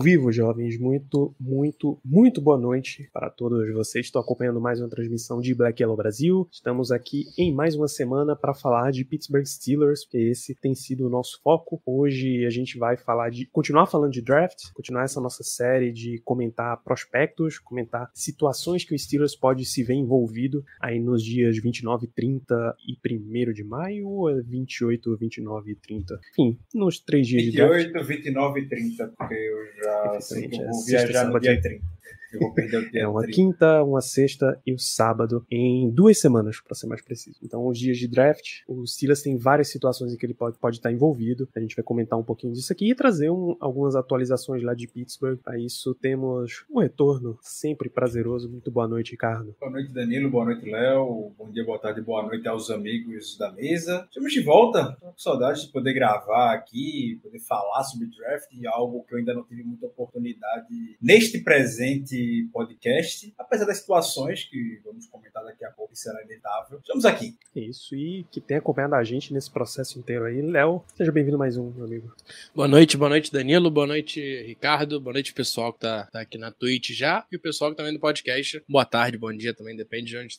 [0.00, 4.06] vivo, jovens, muito, muito, muito boa noite para todos vocês.
[4.06, 6.48] Estou acompanhando mais uma transmissão de Black Yellow Brasil.
[6.50, 11.06] Estamos aqui em mais uma semana para falar de Pittsburgh Steelers, porque esse tem sido
[11.06, 11.82] o nosso foco.
[11.84, 16.18] Hoje a gente vai falar de continuar falando de draft, continuar essa nossa série de
[16.24, 22.06] comentar prospectos, comentar situações que o Steelers pode se ver envolvido aí nos dias 29,
[22.06, 26.20] 30 e 1 de maio, ou 28, 29 e 30.
[26.32, 28.06] Enfim, nos três dias 28, de draft.
[28.06, 29.89] 28, 29 e 30, porque eu já
[30.20, 31.99] sei que eu vou viajar no dia 30.
[32.32, 33.34] Eu vou perder o dia É uma 30.
[33.34, 37.38] quinta, uma sexta e o sábado em duas semanas, para ser mais preciso.
[37.42, 40.76] Então, os dias de draft, o Steelers tem várias situações em que ele pode, pode
[40.76, 41.48] estar envolvido.
[41.56, 44.86] A gente vai comentar um pouquinho disso aqui e trazer um- algumas atualizações lá de
[44.86, 45.38] Pittsburgh.
[45.42, 48.50] Para isso, temos um retorno sempre prazeroso.
[48.50, 49.54] Muito boa noite, Ricardo.
[49.58, 50.30] Boa noite, Danilo.
[50.30, 51.32] Boa noite, Léo.
[51.38, 54.04] Bom dia, boa tarde, boa noite aos amigos da mesa.
[54.08, 54.92] Estamos de volta.
[54.94, 59.34] Estou com saudade de poder gravar aqui, poder falar sobre draft, algo que eu ainda
[59.34, 60.68] não tive muita oportunidade
[61.00, 62.19] neste presente
[62.52, 63.32] podcast.
[63.38, 66.78] Apesar das situações que vamos comentar daqui a pouco, será inevitável.
[66.78, 67.36] Estamos aqui.
[67.54, 70.40] Isso, e que tem acompanhado a gente nesse processo inteiro aí.
[70.42, 72.12] Léo, seja bem-vindo mais um, meu amigo.
[72.54, 73.70] Boa noite, boa noite, Danilo.
[73.70, 75.00] Boa noite, Ricardo.
[75.00, 77.26] Boa noite, pessoal que tá, tá aqui na Twitch já.
[77.30, 78.62] E o pessoal que tá vendo o podcast.
[78.68, 80.36] Boa tarde, bom dia também, depende de onde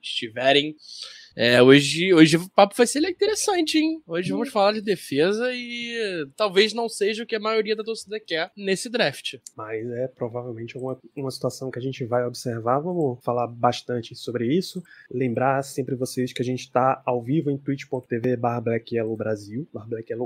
[0.00, 0.76] estiverem.
[1.40, 4.02] É, hoje, hoje o papo vai ser interessante, hein?
[4.04, 8.18] Hoje vamos falar de defesa e talvez não seja o que a maioria da torcida
[8.18, 9.36] quer nesse draft.
[9.56, 12.80] mas é provavelmente uma, uma situação que a gente vai observar.
[12.80, 14.82] Vamos falar bastante sobre isso.
[15.08, 18.60] Lembrar sempre vocês que a gente está ao vivo em twitch.tv barra
[19.16, 19.68] Brasil,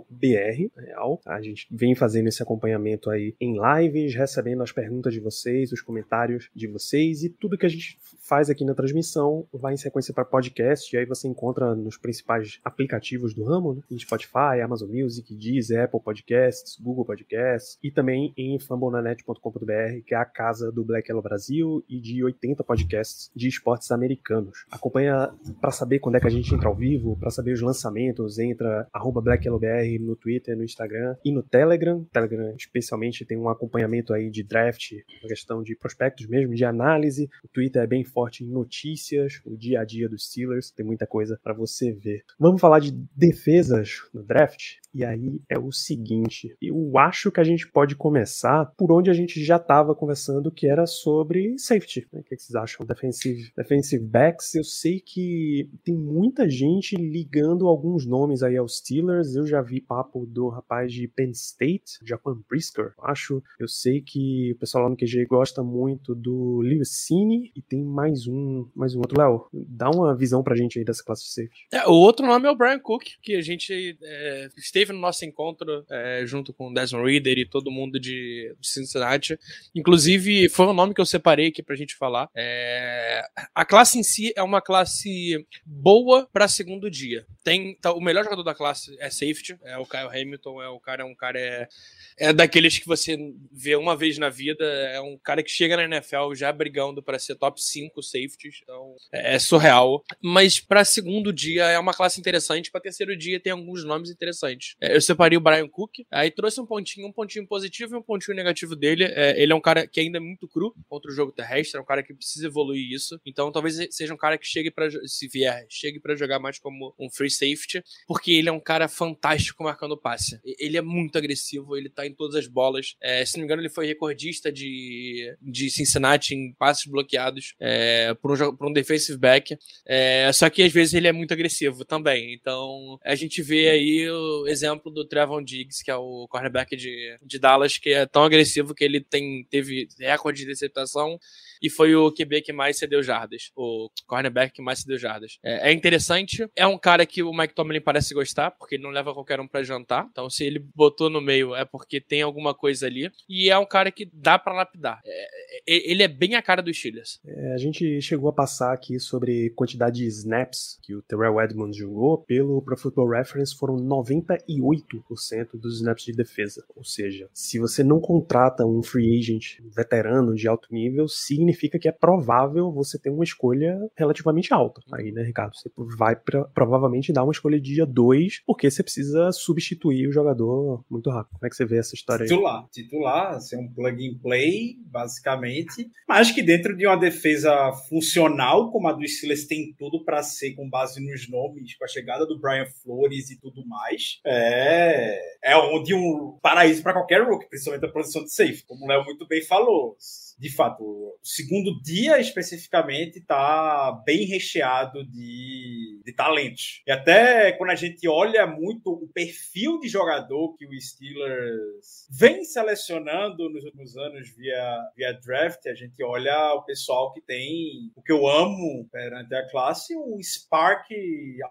[0.08, 1.20] BR, real.
[1.26, 5.82] A gente vem fazendo esse acompanhamento aí em lives, recebendo as perguntas de vocês, os
[5.82, 10.14] comentários de vocês e tudo que a gente faz aqui na transmissão vai em sequência
[10.14, 13.82] para podcast aí você encontra nos principais aplicativos do ramo, né?
[13.90, 20.16] em Spotify, Amazon Music, Deezer, Apple Podcasts, Google Podcasts e também em fambonanet.com.br, que é
[20.16, 24.64] a casa do Black Yellow Brasil e de 80 podcasts de esportes americanos.
[24.70, 25.30] Acompanha
[25.60, 28.86] para saber quando é que a gente entra ao vivo, para saber os lançamentos, entra
[28.92, 32.04] arroba Black Yellow BR no Twitter, no Instagram e no Telegram.
[32.12, 37.28] Telegram especialmente tem um acompanhamento aí de draft, uma questão de prospectos mesmo, de análise.
[37.44, 41.06] O Twitter é bem forte em notícias, o dia a dia dos Steelers, tem muita
[41.06, 42.24] coisa para você ver.
[42.38, 44.76] Vamos falar de defesas no draft?
[44.94, 49.14] E aí é o seguinte, eu acho que a gente pode começar por onde a
[49.14, 52.06] gente já estava conversando, que era sobre safety.
[52.12, 52.20] né?
[52.20, 52.84] O que vocês acham?
[52.84, 59.34] Defensive, defensive backs, eu sei que tem muita gente ligando alguns nomes aí aos Steelers.
[59.34, 63.42] Eu já vi papo do rapaz de Penn State, Jaquan Brisker, acho.
[63.58, 68.26] Eu sei que o pessoal lá no QG gosta muito do Liucine e tem mais
[68.26, 69.18] um, mais um outro.
[69.18, 71.66] Léo, dá uma visão pra gente aí dessa classe de safety.
[71.72, 75.24] É, o outro nome é o Brian Cook, que a gente é, esteve no nosso
[75.24, 79.38] encontro é, junto com o Desmond Reader e todo mundo de, de Cincinnati.
[79.74, 82.28] Inclusive, foi um nome que eu separei aqui pra gente falar.
[82.34, 83.22] É,
[83.54, 87.26] a classe em si é uma classe boa pra segundo dia.
[87.44, 90.80] Tem tá, o melhor jogador da classe é safety, é o Kyle Hamilton, é o
[90.80, 91.68] cara, um cara é,
[92.16, 93.16] é daqueles que você
[93.50, 97.18] vê uma vez na vida, é um cara que chega na NFL já brigando pra
[97.18, 100.04] ser top 5 safeties, então é, é surreal.
[100.22, 104.71] Mas pra segundo dia é uma classe interessante, pra terceiro dia tem alguns nomes interessantes.
[104.80, 108.02] É, eu separei o Brian Cook, aí trouxe um pontinho, um pontinho positivo e um
[108.02, 109.04] pontinho negativo dele.
[109.04, 111.82] É, ele é um cara que ainda é muito cru contra o jogo terrestre, é
[111.82, 113.20] um cara que precisa evoluir isso.
[113.24, 116.94] Então talvez seja um cara que chegue para se vier, chegue pra jogar mais como
[116.98, 120.40] um free safety, porque ele é um cara fantástico marcando passe.
[120.44, 122.96] Ele é muito agressivo, ele tá em todas as bolas.
[123.00, 128.14] É, se não me engano, ele foi recordista de, de Cincinnati em passes bloqueados é,
[128.14, 129.56] por, um, por um defensive back.
[129.86, 132.34] É, só que às vezes ele é muito agressivo também.
[132.34, 137.18] Então a gente vê aí o exemplo do Trevon Diggs, que é o cornerback de,
[137.22, 141.18] de Dallas, que é tão agressivo que ele tem, teve recorde de interceptação
[141.62, 145.38] e foi o QB que mais cedeu jardas, o cornerback que mais cedeu jardas.
[145.44, 148.90] É, é interessante, é um cara que o Mike Tomlin parece gostar, porque ele não
[148.90, 152.54] leva qualquer um pra jantar, então se ele botou no meio é porque tem alguma
[152.54, 155.00] coisa ali, e é um cara que dá pra lapidar.
[155.04, 155.26] É,
[155.66, 157.20] ele é bem a cara dos Steelers.
[157.24, 161.76] É, a gente chegou a passar aqui sobre quantidade de snaps que o Terrell Edmonds
[161.76, 162.18] jogou.
[162.18, 166.64] Pelo Pro Football Reference foram 98% dos snaps de defesa.
[166.74, 171.88] Ou seja, se você não contrata um free agent veterano de alto nível, significa que
[171.88, 174.80] é provável você ter uma escolha relativamente alta.
[174.92, 175.54] Aí, né, Ricardo?
[175.54, 180.84] Você vai pra, provavelmente dar uma escolha dia 2, porque você precisa substituir o jogador
[180.90, 181.38] muito rápido.
[181.38, 182.28] Como é que você vê essa história aí?
[182.28, 185.90] Titular, titular, ser um plug and play, basicamente.
[186.08, 190.54] Mas que dentro de uma defesa funcional, como a do Steelers tem tudo para ser,
[190.54, 195.56] com base nos nomes, com a chegada do Brian Flores e tudo mais, é, é
[195.56, 199.26] onde um paraíso para qualquer rookie, principalmente a posição de safe, como o Léo muito
[199.26, 199.96] bem falou
[200.42, 206.82] de fato, o segundo dia especificamente está bem recheado de, de talentos.
[206.84, 212.42] E até quando a gente olha muito o perfil de jogador que o Steelers vem
[212.42, 218.02] selecionando nos últimos anos via, via draft, a gente olha o pessoal que tem o
[218.02, 220.88] que eu amo perante a classe, um spark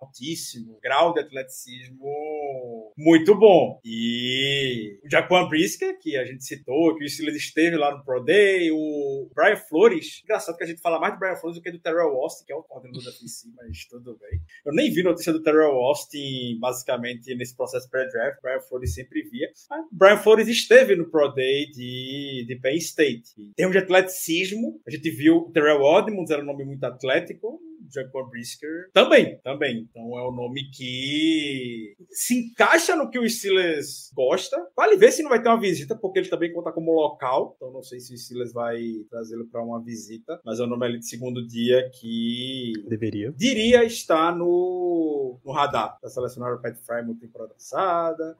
[0.01, 3.79] altíssimo, grau de atleticismo muito bom.
[3.85, 8.21] E o Jaquan Brisker, que a gente citou, que o Steelers esteve lá no Pro
[8.21, 10.22] Day, o Brian Flores.
[10.24, 12.54] Engraçado que a gente fala mais do Brian Flores do que do Terrell Austin, que
[12.54, 14.39] é o coordenador da PC, mas tudo bem.
[14.66, 18.42] Eu nem vi notícia do Terrell Austin, basicamente, nesse processo pré-draft.
[18.42, 19.51] Brian Flores sempre via.
[19.69, 23.33] Mas Brian Flores esteve no Pro Day de, de Penn State.
[23.38, 27.60] Em termos de atleticismo, a gente viu o Terrell Edmonds, era um nome muito atlético.
[27.93, 29.88] Jacob Brisker também, também.
[29.89, 34.57] Então é um nome que se encaixa no que o Steelers gosta.
[34.75, 37.53] Vale ver se não vai ter uma visita, porque ele também conta como local.
[37.55, 40.39] Então não sei se o Steelers vai trazê-lo para uma visita.
[40.45, 43.33] Mas é um nome ali de segundo dia que Deveria.
[43.35, 45.97] diria estar no, no radar.
[45.99, 48.35] Tá selecionado o Pat Fry temporada passada.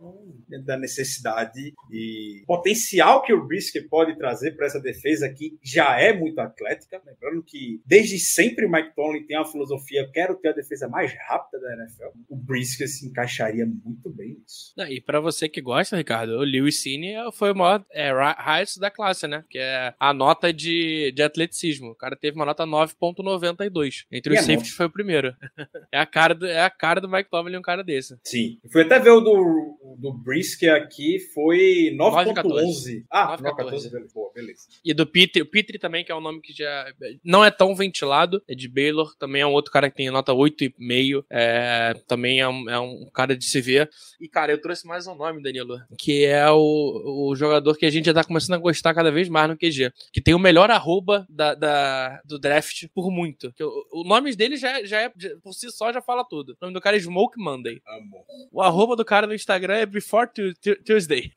[0.48, 6.00] Dentro da necessidade e potencial que o Brisker pode trazer para essa defesa que já
[6.00, 7.02] é muito atlética.
[7.06, 11.14] Lembrando que desde sempre o Mike Tomlin tem a filosofia: quero ter a defesa mais
[11.28, 12.18] rápida da NFL.
[12.30, 14.74] O Brisker se encaixaria muito bem nisso.
[14.78, 18.80] Não, E pra você que gosta, Ricardo, o Lewis Cine foi o maior é, highest
[18.80, 19.44] da classe, né?
[19.50, 21.92] Que é a nota de, de atleticismo.
[21.92, 24.06] O cara teve uma nota 9.92.
[24.12, 25.36] Entre E os é safeties foi o primeiro.
[25.92, 28.18] é, a cara do, é a cara do Mike Tomlin um cara desse.
[28.24, 28.60] Sim.
[28.64, 33.06] Eu fui até ver o do, do Brisker aqui, foi 9.11.
[33.10, 33.42] Ah, 9.14.
[33.42, 34.14] 9.14, beleza.
[34.14, 34.68] Boa, beleza.
[34.84, 36.86] E do Petri, o Petri também, que é um nome que já
[37.24, 40.34] não é tão ventilado, é de Baylor, também é um outro cara que tem nota
[40.34, 43.88] 8,5, é, também é um, é um cara de se ver.
[44.20, 47.90] E, cara, eu trouxe mais um nome, Danilo, que é o, o jogador que a
[47.92, 50.72] gente já tá começando a gostar cada vez mais no QG, que tem o melhor
[50.72, 53.54] arroba da, da- do draft por muito.
[53.62, 55.10] O, o nome dele já, já é,
[55.44, 56.54] por si só, já fala tudo.
[56.54, 57.80] O nome do cara é Smoke Monday.
[57.88, 58.26] Amo.
[58.52, 61.32] O arroba do cara no Instagram é Before Tu- Tu- Tuesday.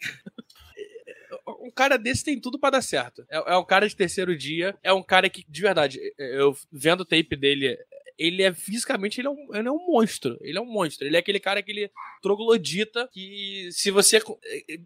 [1.75, 3.25] Cara desse tem tudo pra dar certo.
[3.31, 4.77] É, é um cara de terceiro dia.
[4.83, 7.77] É um cara que, de verdade, eu vendo o tape dele,
[8.19, 10.39] ele é fisicamente ele é, um, ele é um monstro.
[10.41, 11.07] Ele é um monstro.
[11.07, 11.91] Ele é aquele cara, aquele
[12.23, 14.21] troglodita que, se você.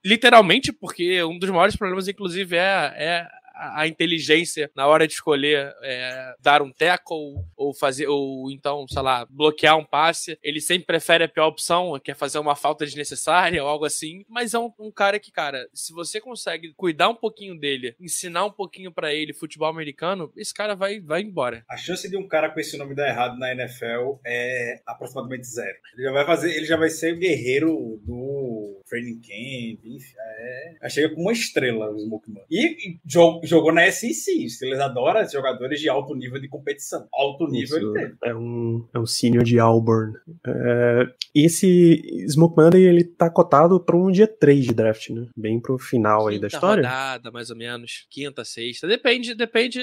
[0.04, 5.72] Literalmente, porque um dos maiores problemas, inclusive, é, é a inteligência na hora de escolher
[5.82, 10.38] é, dar um tackle ou fazer ou então, sei lá, bloquear um passe.
[10.42, 14.24] Ele sempre prefere a pior opção, que é fazer uma falta desnecessária ou algo assim.
[14.28, 18.44] Mas é um, um cara que, cara, se você consegue cuidar um pouquinho dele, ensinar
[18.44, 21.64] um pouquinho pra ele futebol americano, esse cara vai, vai embora.
[21.68, 25.76] A chance de um cara com esse nome dar errado na NFL é aproximadamente zero.
[25.94, 30.74] Ele já vai fazer, ele já vai ser o guerreiro do training camp, enfim, é,
[30.82, 32.40] já chega com uma estrela o Smoke Man.
[32.50, 34.28] E, e jo- jogou na SEC,
[34.62, 37.08] eles adoram jogadores de alto nível de competição.
[37.12, 38.16] Alto nível Isso ele teve.
[38.24, 40.12] é um, é um senior de Auburn.
[40.46, 45.26] É, esse Smoke Monday, ele tá cotado para um dia 3 de draft, né?
[45.36, 46.82] Bem pro final aí da Quinta história.
[46.82, 48.06] rodada, mais ou menos.
[48.10, 48.86] Quinta, sexta.
[48.86, 49.80] Depende, depende.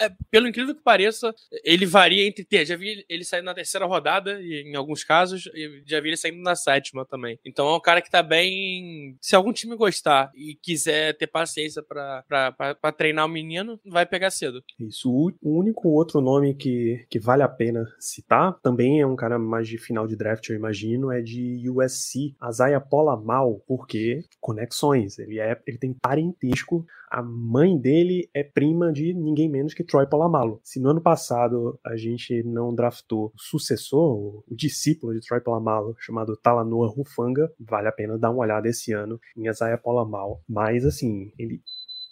[0.00, 1.34] é, pelo incrível que pareça,
[1.64, 2.64] ele varia entre ter.
[2.66, 6.16] Já vi ele saindo na terceira rodada, e em alguns casos, e já vi ele
[6.16, 7.38] saindo na sétima também.
[7.44, 9.16] Então é um cara que tá bem.
[9.20, 14.30] Se algum time gostar e quiser ter paciência pra, pra treinar o menino, vai pegar
[14.30, 14.62] cedo.
[14.78, 15.10] Isso.
[15.10, 19.66] O único outro nome que, que vale a pena citar, também é um cara mais
[19.66, 25.18] de final de draft, eu imagino, é de USC, Isaiah Polamal, porque conexões.
[25.18, 26.84] Ele, é, ele tem parentesco.
[27.10, 30.60] A mãe dele é prima de ninguém menos que Troy Polamalu.
[30.62, 35.96] Se no ano passado a gente não draftou o sucessor, o, discípulo de Troy Polamalu,
[35.98, 40.42] chamado Talanoa Rufanga, vale a pena dar uma olhada esse ano em Isaiah Polamal.
[40.46, 41.62] Mas assim, ele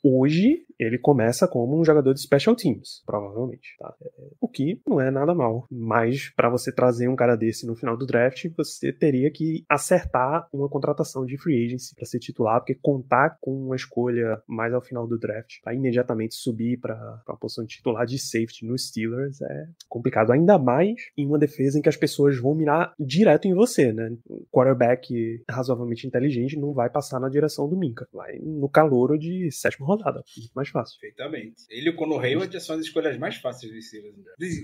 [0.06, 3.76] hoje ele começa como um jogador de special teams, provavelmente.
[3.78, 3.94] Tá?
[4.40, 5.66] O que não é nada mal.
[5.70, 10.46] Mas para você trazer um cara desse no final do draft, você teria que acertar
[10.52, 14.82] uma contratação de free agency para ser titular, porque contar com uma escolha mais ao
[14.82, 19.40] final do draft para imediatamente subir para a posição de titular de safety no Steelers
[19.40, 20.32] é complicado.
[20.32, 24.14] Ainda mais em uma defesa em que as pessoas vão mirar direto em você, né?
[24.28, 28.06] Um quarterback razoavelmente inteligente não vai passar na direção do Minka.
[28.12, 30.22] Vai no calouro de sétima rodada.
[30.36, 30.98] Muito mais fácil.
[31.00, 31.56] Perfeitamente.
[31.70, 34.14] Ele e o Conor Hayward são as escolhas mais fáceis de Steelers.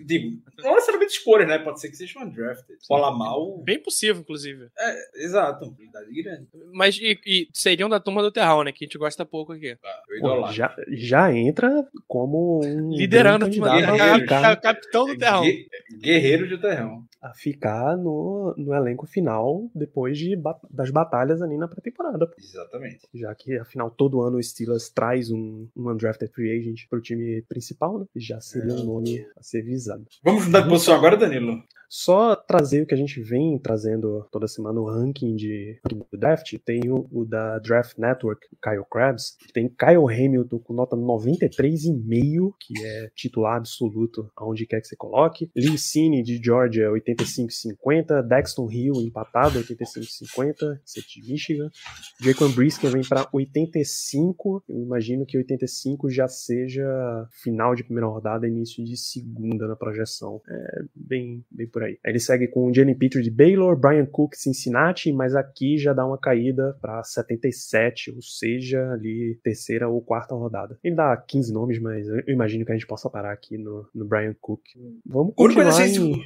[0.06, 1.58] Digo, não necessariamente escolhas, né?
[1.58, 2.64] Pode ser que seja uma draft.
[2.90, 3.58] Rola mal.
[3.62, 4.68] Bem possível, inclusive.
[4.78, 5.64] É, exato.
[5.66, 6.48] Habilidade grande.
[6.72, 8.72] Mas e, e seriam da turma do Terral, né?
[8.72, 9.76] Que a gente gosta pouco aqui.
[10.10, 14.56] Eu Pô, já, já entra como um Liderando a turma do Terral.
[14.62, 15.42] Capitão do Terral.
[15.42, 15.66] Gue-
[16.00, 17.04] Guerreiro de terrão.
[17.20, 20.36] a ficar no, no elenco final depois de,
[20.70, 22.28] das batalhas ali na pré-temporada.
[22.38, 23.08] Exatamente.
[23.14, 27.43] Já que, afinal, todo ano o Steelers traz um, um undrafted free agent pro time
[27.49, 28.07] principal, né?
[28.17, 30.07] Já seria um nome a ser visado.
[30.25, 31.62] Vamos mudar de posição agora, Danilo?
[31.95, 36.57] Só trazer o que a gente vem trazendo toda semana, o ranking de do draft.
[36.64, 39.37] Tem o, o da Draft Network, Kyle Krabs.
[39.52, 45.50] Tem Kyle Hamilton com nota 93,5, que é titular absoluto aonde quer que você coloque.
[45.55, 48.23] Lee Cine de Georgia, 85,50.
[48.26, 51.71] Dexton Hill empatado, 85,50, safety de Michigan.
[52.19, 54.64] Jaquan Brisker vem para 85.
[54.67, 56.85] Eu imagino que 85 já seja
[57.31, 60.40] final de primeira rodada, início de segunda na projeção.
[60.49, 61.99] É bem, bem por aí.
[62.04, 66.07] Ele segue com o Jenny Petrie de Baylor, Brian Cook Cincinnati, mas aqui já dá
[66.07, 70.78] uma caída para 77, ou seja, ali terceira ou quarta rodada.
[70.83, 74.04] Ele dá 15 nomes, mas eu imagino que a gente possa parar aqui no, no
[74.04, 74.62] Brian Cook.
[75.07, 76.23] Vamos continuar em...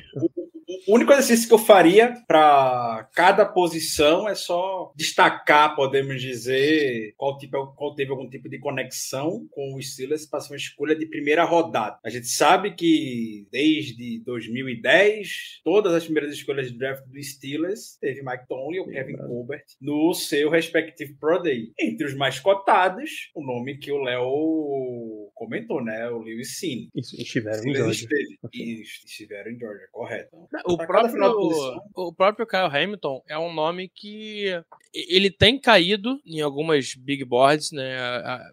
[0.68, 6.20] o- o- o único exercício que eu faria para cada posição é só destacar, podemos
[6.20, 10.56] dizer, qual, tipo, qual teve algum tipo de conexão com os Steelers para ser uma
[10.56, 11.98] escolha de primeira rodada.
[12.04, 18.22] A gente sabe que desde 2010, todas as primeiras escolhas de draft dos Steelers teve
[18.22, 19.16] Mike Tomlin ou Kevin.
[19.16, 21.72] Colbert no seu respectivo Pro Day.
[21.80, 26.08] Entre os mais cotados, o nome que o Léo comentou, né?
[26.10, 26.88] O Lewis Cine.
[26.94, 27.92] Isso, estiveram em Georgia.
[28.04, 28.60] esteve- Ok.
[28.60, 30.36] e estiveram em Georgia, correto.
[30.64, 34.46] O Pra próprio, o próprio Kyle Hamilton é um nome que
[34.94, 37.96] ele tem caído em algumas big boards, né?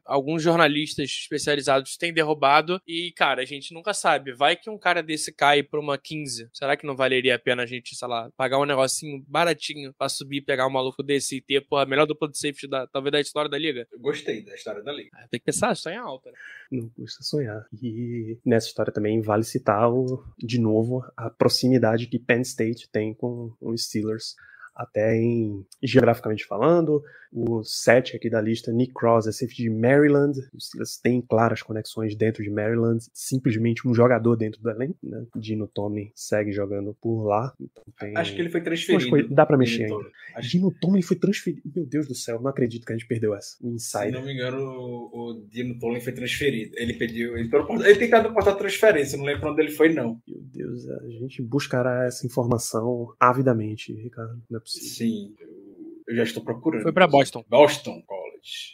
[0.05, 4.33] Alguns jornalistas especializados têm derrubado e, cara, a gente nunca sabe.
[4.33, 6.49] Vai que um cara desse cai pra uma 15.
[6.51, 10.09] Será que não valeria a pena a gente, sei lá, pagar um negocinho baratinho pra
[10.09, 12.87] subir e pegar um maluco desse e ter, pô, a melhor dupla de safety da,
[12.87, 13.87] talvez da história da liga?
[13.91, 15.09] Eu gostei da história da liga.
[15.13, 16.37] Ah, Tem que pensar, é alta, né?
[16.71, 17.65] Não custa sonhar.
[17.81, 23.13] E nessa história também vale citar, o, de novo, a proximidade que Penn State tem
[23.13, 24.35] com os Steelers.
[24.75, 30.37] Até em geograficamente falando, o 7 aqui da lista, Nick Cross, é safety de Maryland.
[30.53, 33.03] Os Steelers têm claras conexões dentro de Maryland.
[33.13, 35.25] Simplesmente um jogador dentro do elenco, né?
[35.35, 37.53] Dino Tomlin segue jogando por lá.
[37.59, 39.09] Então tem Acho que ele foi transferido.
[39.09, 40.09] coisas- dá pra mexer Ele ainda.
[40.35, 41.61] Acho Dino Tomlin foi transferido.
[41.75, 43.57] Meu Deus do céu, não acredito que a gente perdeu essa.
[43.61, 44.11] O Se insider.
[44.11, 46.73] não me engano, o, o Dino Tolin foi transferido.
[46.77, 47.37] Ele pediu.
[47.37, 50.19] Ele, tem tentado portar transferência, não lembro onde ele foi, não.
[50.27, 54.41] Meu Deus, a gente buscará essa informação avidamente, Ricardo.
[54.49, 54.89] Não é possível.
[54.89, 56.83] Sim, eu, eu já estou procurando.
[56.83, 57.43] Foi pra Boston.
[57.49, 58.23] Boston College.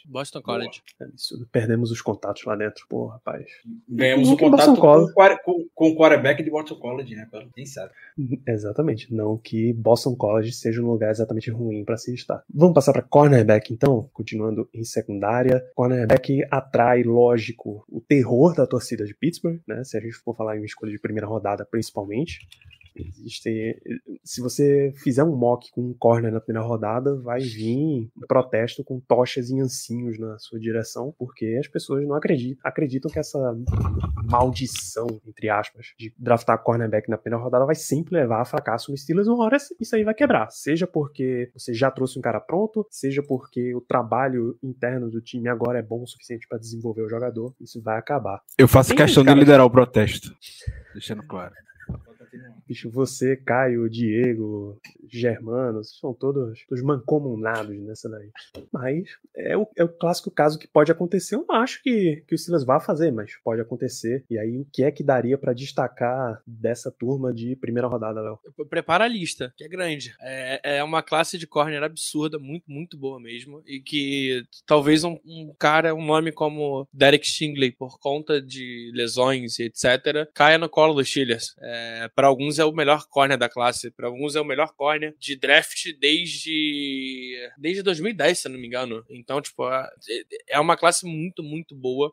[0.04, 0.82] Boston College.
[1.00, 1.48] É absurdo.
[1.50, 2.84] Perdemos os contatos lá dentro.
[2.88, 3.46] Pô, rapaz.
[3.88, 5.06] Ganhamos o que contato com,
[5.44, 7.28] com, com o quarterback de Boston College, né?
[7.54, 7.92] Quem sabe?
[8.46, 9.14] Exatamente.
[9.14, 12.42] Não que Boston College seja um lugar exatamente ruim para se estar.
[12.52, 14.10] Vamos passar para cornerback, então?
[14.12, 15.64] Continuando em secundária.
[15.74, 19.84] Cornerback atrai, lógico, o terror da torcida de Pittsburgh, né?
[19.84, 22.48] Se a gente for falar em uma escolha de primeira rodada, principalmente.
[22.94, 23.80] Existe.
[24.24, 28.82] Se você fizer um mock com um corner na primeira rodada, vai vir um protesto
[28.84, 33.38] com tochas e ancinhos na sua direção, porque as pessoas não acreditam, acreditam que essa
[34.30, 38.96] maldição, entre aspas, de draftar cornerback na primeira rodada vai sempre levar a fracasso no
[38.96, 39.28] Steelers.
[39.28, 40.50] Uma hora isso aí vai quebrar.
[40.50, 45.48] Seja porque você já trouxe um cara pronto, seja porque o trabalho interno do time
[45.48, 47.54] agora é bom o suficiente para desenvolver o jogador.
[47.60, 48.40] Isso vai acabar.
[48.58, 50.34] Eu faço Tem questão de liderar o protesto.
[50.92, 51.54] Deixando claro.
[52.66, 58.30] Bicho, você, Caio, Diego, Germano, são todos, todos mancomunados nessa daí.
[58.72, 61.34] Mas é o, é o clássico caso que pode acontecer.
[61.34, 64.24] Eu não acho que, que o Silas vá fazer, mas pode acontecer.
[64.30, 68.38] E aí, o que é que daria pra destacar dessa turma de primeira rodada, Léo?
[68.68, 70.14] Prepara a lista, que é grande.
[70.20, 73.62] É, é uma classe de corner absurda, muito, muito boa mesmo.
[73.66, 79.58] E que talvez um, um cara, um nome como Derek Stingley, por conta de lesões
[79.58, 81.54] e etc., caia no colo dos Steelers.
[81.60, 85.14] É, para alguns é o melhor corner da classe, para alguns é o melhor corner
[85.18, 89.04] de draft desde desde 2010, se não me engano.
[89.10, 89.88] Então, tipo, é
[90.48, 92.12] é uma classe muito, muito boa.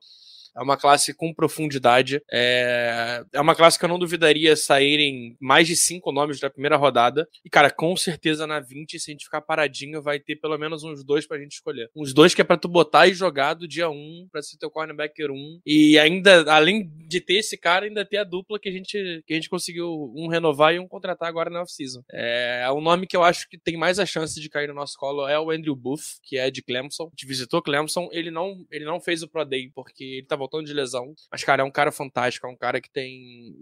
[0.57, 2.21] É uma classe com profundidade.
[2.31, 6.75] É, é uma classe que eu não duvidaria saírem mais de cinco nomes da primeira
[6.75, 7.27] rodada.
[7.45, 10.83] E, cara, com certeza na 20, se a gente ficar paradinho, vai ter pelo menos
[10.83, 11.89] uns dois pra gente escolher.
[11.95, 14.57] Uns dois que é pra tu botar e jogar do dia 1 um, pra ser
[14.57, 15.35] teu cornerbacker 1.
[15.35, 15.59] Um.
[15.65, 19.33] E ainda, além de ter esse cara, ainda ter a dupla que a gente, que
[19.33, 22.01] a gente conseguiu um renovar e um contratar agora na off-season.
[22.11, 24.73] É, é um nome que eu acho que tem mais a chance de cair no
[24.73, 27.03] nosso colo é o Andrew Booth, que é de Clemson.
[27.03, 30.35] A gente visitou Clemson, ele não, ele não fez o Pro Day porque ele tá
[30.35, 31.13] voltando de lesão.
[31.31, 33.55] Mas, cara, é um cara fantástico, é um cara que tem,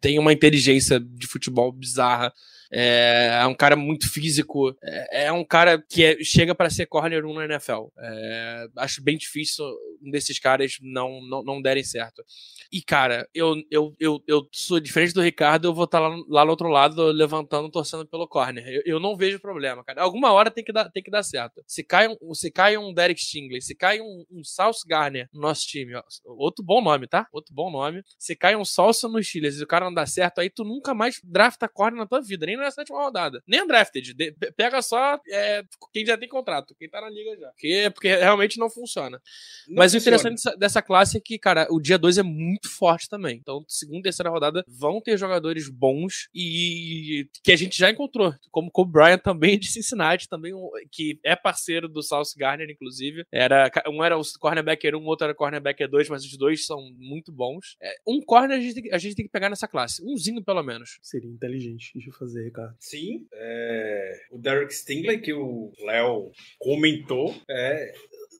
[0.00, 2.32] tem uma inteligência de futebol bizarra.
[2.70, 4.74] É, é um cara muito físico.
[4.82, 7.88] É, é um cara que é, chega para ser corner 1 na NFL.
[7.98, 9.64] É, acho bem difícil
[10.02, 12.24] um desses caras não, não, não derem certo.
[12.72, 16.16] E, cara, eu, eu, eu, eu sou diferente do Ricardo, eu vou estar tá lá,
[16.28, 18.66] lá no outro lado levantando, torcendo pelo corner.
[18.66, 20.00] Eu, eu não vejo problema, cara.
[20.00, 21.62] Alguma hora tem que dar, tem que dar certo.
[21.66, 25.42] Se cai um, se cai um Derek Stingley, se cai um, um South Garner no
[25.42, 27.26] nosso time, ó, outro bom nome, tá?
[27.30, 28.02] Outro bom nome.
[28.18, 30.94] Se cai um Salsa no Steelers e o cara não dá certo, aí tu nunca
[30.94, 33.42] mais drafta corner na tua vida, nem na sétima rodada.
[33.46, 34.14] Nem undrafted.
[34.14, 35.62] De, pega só é,
[35.92, 37.48] quem já tem contrato, quem tá na liga já.
[37.48, 39.20] Porque, porque realmente não funciona.
[39.68, 40.16] Não Mas funciona.
[40.16, 43.38] o interessante dessa, dessa, classe é que, cara, o dia 2 é muito forte também.
[43.40, 48.34] Então, segunda e terceira rodada vão ter jogadores bons e que a gente já encontrou.
[48.50, 50.52] Como o Brian também de Cincinnati, também
[50.90, 53.24] que é parceiro do South Garner, inclusive.
[53.32, 56.66] Era, um era o cornerbacker 1, um, outro era o cornerbacker 2, mas os dois
[56.66, 57.76] são muito bons.
[57.80, 60.02] É, um corner a gente, tem, a gente tem que pegar nessa classe.
[60.04, 60.98] Umzinho, pelo menos.
[61.02, 62.74] Seria inteligente de fazer, Ricardo.
[62.78, 63.26] Sim.
[63.32, 67.92] É, o Derek Stingley, que o Léo comentou, é,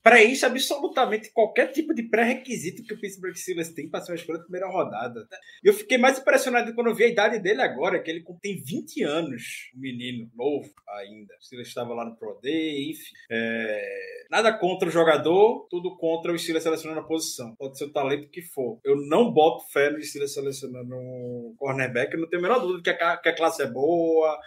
[0.02, 4.38] preenche absolutamente qualquer tipo de pré-requisito que o Pittsburgh Steelers tem para ser uma escolha
[4.38, 5.26] de primeira rodada.
[5.62, 8.60] E eu fiquei mais impressionado quando eu vi a idade dele agora, que ele tem
[8.62, 11.34] 20 anos, um menino novo ainda.
[11.34, 13.12] O Steelers estava lá no Pro Day, enfim.
[13.30, 14.22] É...
[14.30, 17.54] Nada contra o jogador, tudo contra o Steelers selecionando a posição.
[17.56, 18.80] Pode ser o talento que for.
[18.84, 22.82] Eu não boto fé no Steelers selecionando um cornerback, eu não tenho a menor dúvida
[22.82, 24.38] que a, que a classe é boa,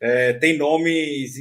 [0.00, 1.36] é, tem nomes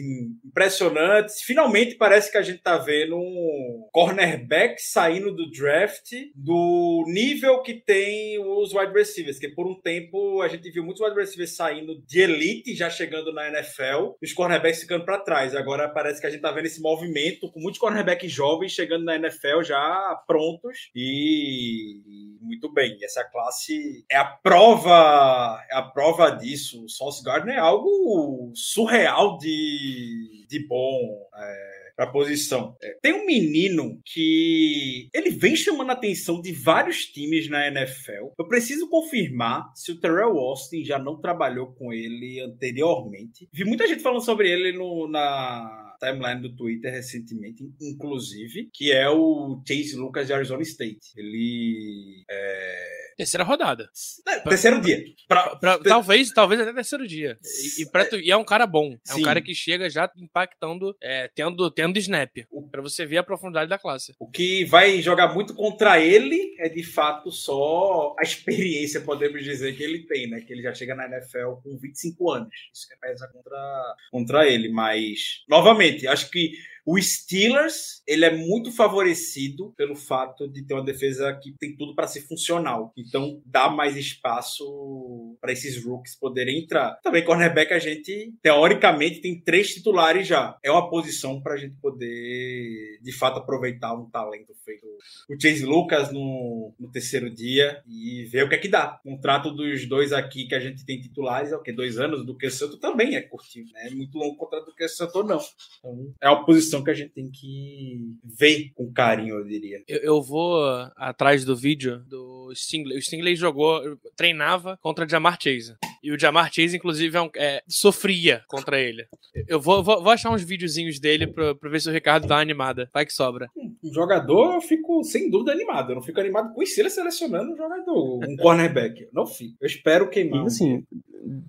[0.46, 1.42] impressionantes.
[1.42, 7.74] Finalmente parece que a gente tá vendo um cornerback saindo do draft do nível que
[7.74, 12.01] tem os wide receivers, que por um tempo a gente viu muitos wide receivers saindo
[12.05, 15.55] de elite, já chegando na NFL, e os cornerbacks ficando para trás.
[15.55, 19.15] Agora parece que a gente tá vendo esse movimento com muitos cornerbacks jovens chegando na
[19.15, 22.01] NFL já prontos e
[22.41, 22.98] muito bem.
[23.01, 26.84] Essa classe é a prova, é a prova disso.
[26.84, 31.27] O Sauce Gardner é algo surreal de, de bom.
[31.35, 32.75] É, para posição.
[32.82, 38.34] É, tem um menino que ele vem chamando a atenção de vários times na NFL.
[38.38, 43.48] Eu preciso confirmar se o Terrell Austin já não trabalhou com ele anteriormente.
[43.53, 49.10] Vi muita gente falando sobre ele no, na timeline do Twitter recentemente, inclusive, que é
[49.10, 51.14] o Chase Lucas de Arizona State.
[51.16, 53.89] Ele é Terceira rodada.
[54.27, 55.03] É, terceiro dia.
[55.27, 55.77] Pra, pra.
[55.79, 57.37] Talvez, talvez até terceiro dia.
[57.43, 58.97] E, e, pra, e, é um cara bom.
[59.07, 59.21] É Sim.
[59.21, 62.31] um cara que chega já impactando, é, tendo, tendo snap.
[62.71, 64.13] para você ver a profundidade da classe.
[64.19, 69.75] O que vai jogar muito contra ele é de fato só a experiência, podemos dizer,
[69.75, 70.41] que ele tem, né?
[70.41, 72.53] Que ele já chega na NFL com 25 anos.
[72.73, 74.69] Isso que pesa contra, contra ele.
[74.69, 76.53] Mas, novamente, acho que
[76.85, 81.96] o Steelers, ele é muito favorecido pelo fato de ter uma defesa que tem tudo
[81.96, 82.91] para ser funcional.
[82.98, 87.00] Então, dá mais espaço para esses rookies poderem entrar.
[87.01, 90.57] Também cornerback a gente teoricamente tem três titulares já.
[90.63, 94.85] É uma posição para a gente poder de fato aproveitar um talento feito
[95.29, 99.00] o Chase Lucas no, no terceiro dia e ver o que é que dá.
[99.03, 102.25] O contrato dos dois aqui que a gente tem titulares é o que dois anos
[102.25, 103.87] do que Santo também é curtinho, né?
[103.87, 105.39] É muito longo o contrato do que Santo não.
[105.79, 109.83] Então, é uma posição que a gente tem que ver com carinho, eu diria.
[109.86, 110.64] Eu, eu vou
[110.96, 112.98] atrás do vídeo do Stingley.
[112.98, 113.81] O Stingley jogou,
[114.16, 115.75] treinava contra Jamar Chase.
[116.01, 119.05] E o Jamar Chase, inclusive, é um, é, sofria contra ele.
[119.48, 122.36] Eu vou, vou, vou, achar uns videozinhos dele pra, pra ver se o Ricardo dá
[122.36, 122.90] uma animada.
[122.94, 123.50] Vai que sobra.
[123.55, 125.92] Um jogador, eu fico sem dúvida animado.
[125.92, 129.03] Eu não fico animado com o Steelers selecionando um jogador, um cornerback.
[129.03, 129.55] Eu não fico.
[129.62, 130.44] Eu espero queimar.
[130.44, 130.83] E assim,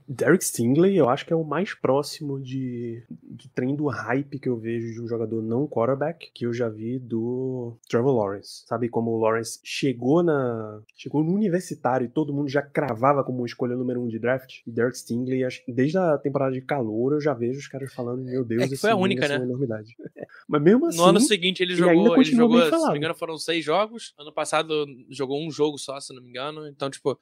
[0.08, 4.48] Derek Stingley, eu acho que é o mais próximo de, de trem do hype que
[4.48, 8.64] eu vejo de um jogador não quarterback que eu já vi do Trevor Lawrence.
[8.66, 13.44] Sabe como o Lawrence chegou na chegou no universitário e todo mundo já cravava como
[13.44, 14.60] escolha número um de draft?
[14.66, 18.44] E Derek Stingley, desde a temporada de calor, eu já vejo os caras falando, meu
[18.44, 19.36] Deus, é que foi a única, né?
[19.36, 19.96] É enormidade.
[20.48, 23.14] Mas mesmo assim, No ano seguinte ele ele jogou, ele jogou, se não me engano,
[23.14, 24.14] foram seis jogos.
[24.18, 26.66] Ano passado jogou um jogo só, se não me engano.
[26.68, 27.18] Então, tipo.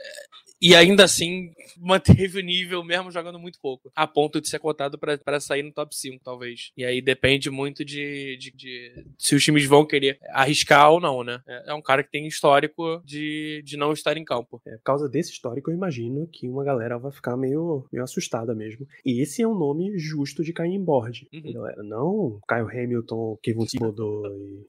[0.00, 3.90] É, E ainda assim manteve o nível, mesmo jogando muito pouco.
[3.94, 6.70] A ponto de ser cotado pra sair no top 5, talvez.
[6.76, 11.22] E aí depende muito de, de- de se os times vão querer arriscar ou não,
[11.24, 11.40] né?
[11.46, 14.60] É é um cara que tem histórico de, de não estar em campo.
[14.66, 18.54] É, por causa desse histórico, eu imagino que uma galera vai ficar meio, meio assustada
[18.54, 18.86] mesmo.
[19.04, 21.52] E esse é um nome justo de cair em board, Uhum.
[21.52, 21.82] galera.
[21.82, 24.22] Não Kyle Hamilton, Kevin Thibodeau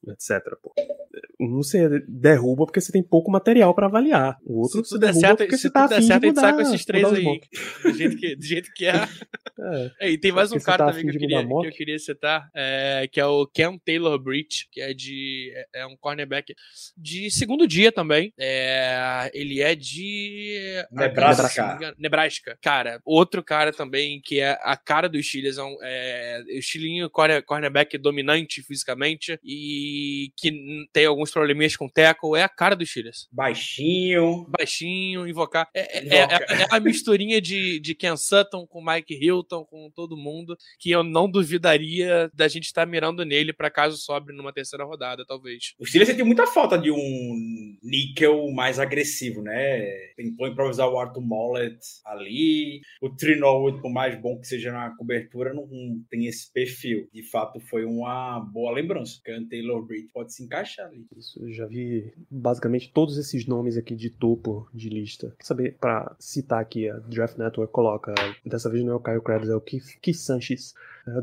[0.04, 0.42] e etc.
[0.62, 0.74] Pô.
[1.40, 4.38] Um você derruba porque você tem pouco material pra avaliar.
[4.46, 6.28] O outro se você der certo, porque se você tá tudo der certo, a de
[6.28, 7.42] gente sai mudar, com esses três mudar aí.
[7.84, 8.96] Do jeito que, do jeito que é.
[8.96, 9.06] É.
[10.02, 11.98] É, e tem mais um cara tá também que eu, queria, mudar que eu queria
[11.98, 15.52] citar, é, que é o Ken Taylor Breach, que é de.
[15.74, 16.54] É, é um cornerback
[16.98, 18.34] de segundo dia também.
[18.38, 20.60] É, ele é de.
[20.92, 21.96] Nebraska.
[21.98, 22.58] Nebraska.
[22.62, 27.10] Cara, outro cara também que é a cara do Steelers, é, um, é o estilinho
[27.10, 32.86] corner- cornerback dominante fisicamente e que tem alguns probleminhas com tackle, é a cara do
[32.86, 34.46] Steelers Baixinho.
[34.50, 34.50] baixinho,
[35.14, 35.68] invocar.
[35.74, 36.42] É, é- Invocar.
[36.42, 40.90] é- é a misturinha de, de Ken Sutton com Mike Hilton, com todo mundo, que
[40.92, 45.74] eu não duvidaria da gente estar mirando nele pra caso sobre numa terceira rodada, talvez.
[45.80, 49.82] O Steelers sentiu muita falta de um níquel mais agressivo, né?
[50.16, 52.82] Tentou improvisar o Arthur Mollett ali.
[53.02, 55.68] O Trinowood, por mais bom que seja na cobertura, não
[56.10, 57.08] tem esse perfil.
[57.14, 59.20] De fato, foi uma boa lembrança.
[59.20, 61.06] O Taylor Breed pode se encaixar ali.
[61.18, 65.34] Isso, eu já vi basicamente todos esses nomes aqui de topo de lista.
[65.38, 68.14] Quer saber, pra citar aqui, a Draft Network coloca,
[68.46, 70.74] dessa vez não é o Kyle Krabs, é o Keith, Keith Sanchez,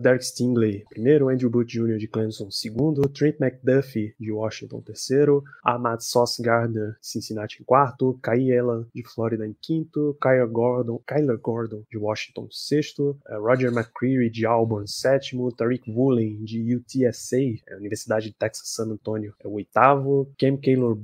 [0.00, 1.98] Derek Stingley, primeiro, Andrew Booth Jr.
[1.98, 8.18] de Clemson, segundo, Trent McDuffie de Washington, terceiro, Ahmad Sauce Gardner de Cincinnati em quarto,
[8.22, 13.72] Kai Allen de Flórida em quinto, Kyler Gordon, Kyler Gordon de Washington, sexto, é, Roger
[13.72, 19.48] McCreary de Auburn, sétimo, Tariq Woolen de UTSA, é, Universidade de Texas San Antonio, é
[19.48, 20.98] o oitavo, Cam Taylor,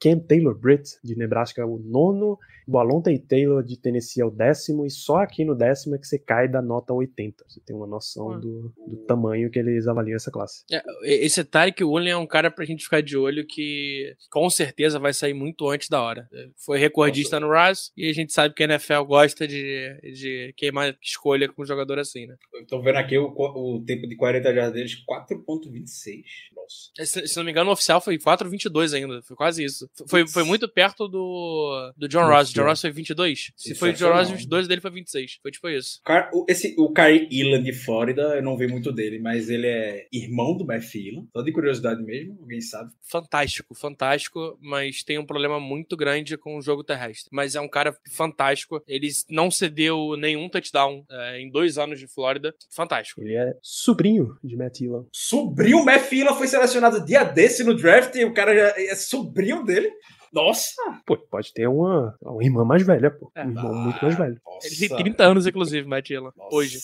[0.00, 4.30] Cam Taylor Britt de Nebraska é o nono, o Alonte Taylor de Tennessee é o
[4.30, 7.44] décimo, e só aqui no décimo é que você cai da nota 80.
[7.46, 10.64] Você tem uma noção Do, do tamanho que eles avaliam essa classe.
[10.70, 14.98] É, esse Tarek Woolen é um cara pra gente ficar de olho que com certeza
[14.98, 16.28] vai sair muito antes da hora.
[16.32, 20.54] É, Foi recordista no RAS e a gente sabe que a NFL gosta de, de
[20.56, 22.36] queimar escolha com um jogador assim, né?
[22.68, 26.24] Tô vendo aqui o, o tempo de 40 jardas deles, 4.26.
[26.54, 27.06] Nossa.
[27.06, 29.22] Se, se não me engano, o oficial foi 4,22 ainda.
[29.22, 29.88] Foi quase isso.
[30.08, 32.52] Foi, foi muito perto do, do John Ross.
[32.52, 32.64] John.
[32.64, 33.52] Ross foi 22.
[33.56, 34.38] Se foi o John Ross Sensacional.
[34.38, 35.38] 22, o dele foi 26.
[35.42, 36.00] Foi tipo isso.
[36.00, 37.72] O, cara, o, esse, o Kyrie Elam de
[38.06, 41.26] Flórida, eu não vi muito dele, mas ele é irmão do Matt Elam.
[41.32, 42.92] Só de curiosidade mesmo, alguém sabe.
[43.02, 47.28] Fantástico, fantástico, mas tem um problema muito grande com o jogo terrestre.
[47.32, 48.82] Mas é um cara fantástico.
[48.86, 52.54] Ele não cedeu nenhum touchdown é, em dois anos de Flórida.
[52.70, 53.20] Fantástico.
[53.20, 55.06] Ele é sobrinho de Matt Elam.
[55.12, 59.90] Sobrinho, Elam foi selecionado dia desse no draft e o cara já é sobrinho dele.
[60.36, 60.74] Nossa!
[61.06, 63.32] Pô, pode ter uma, uma irmã mais velha, pô.
[63.34, 63.42] É.
[63.42, 64.38] um irmão muito mais velho.
[64.44, 64.66] Nossa.
[64.66, 66.54] Ele tem 30 anos, inclusive, Nossa.
[66.54, 66.78] hoje.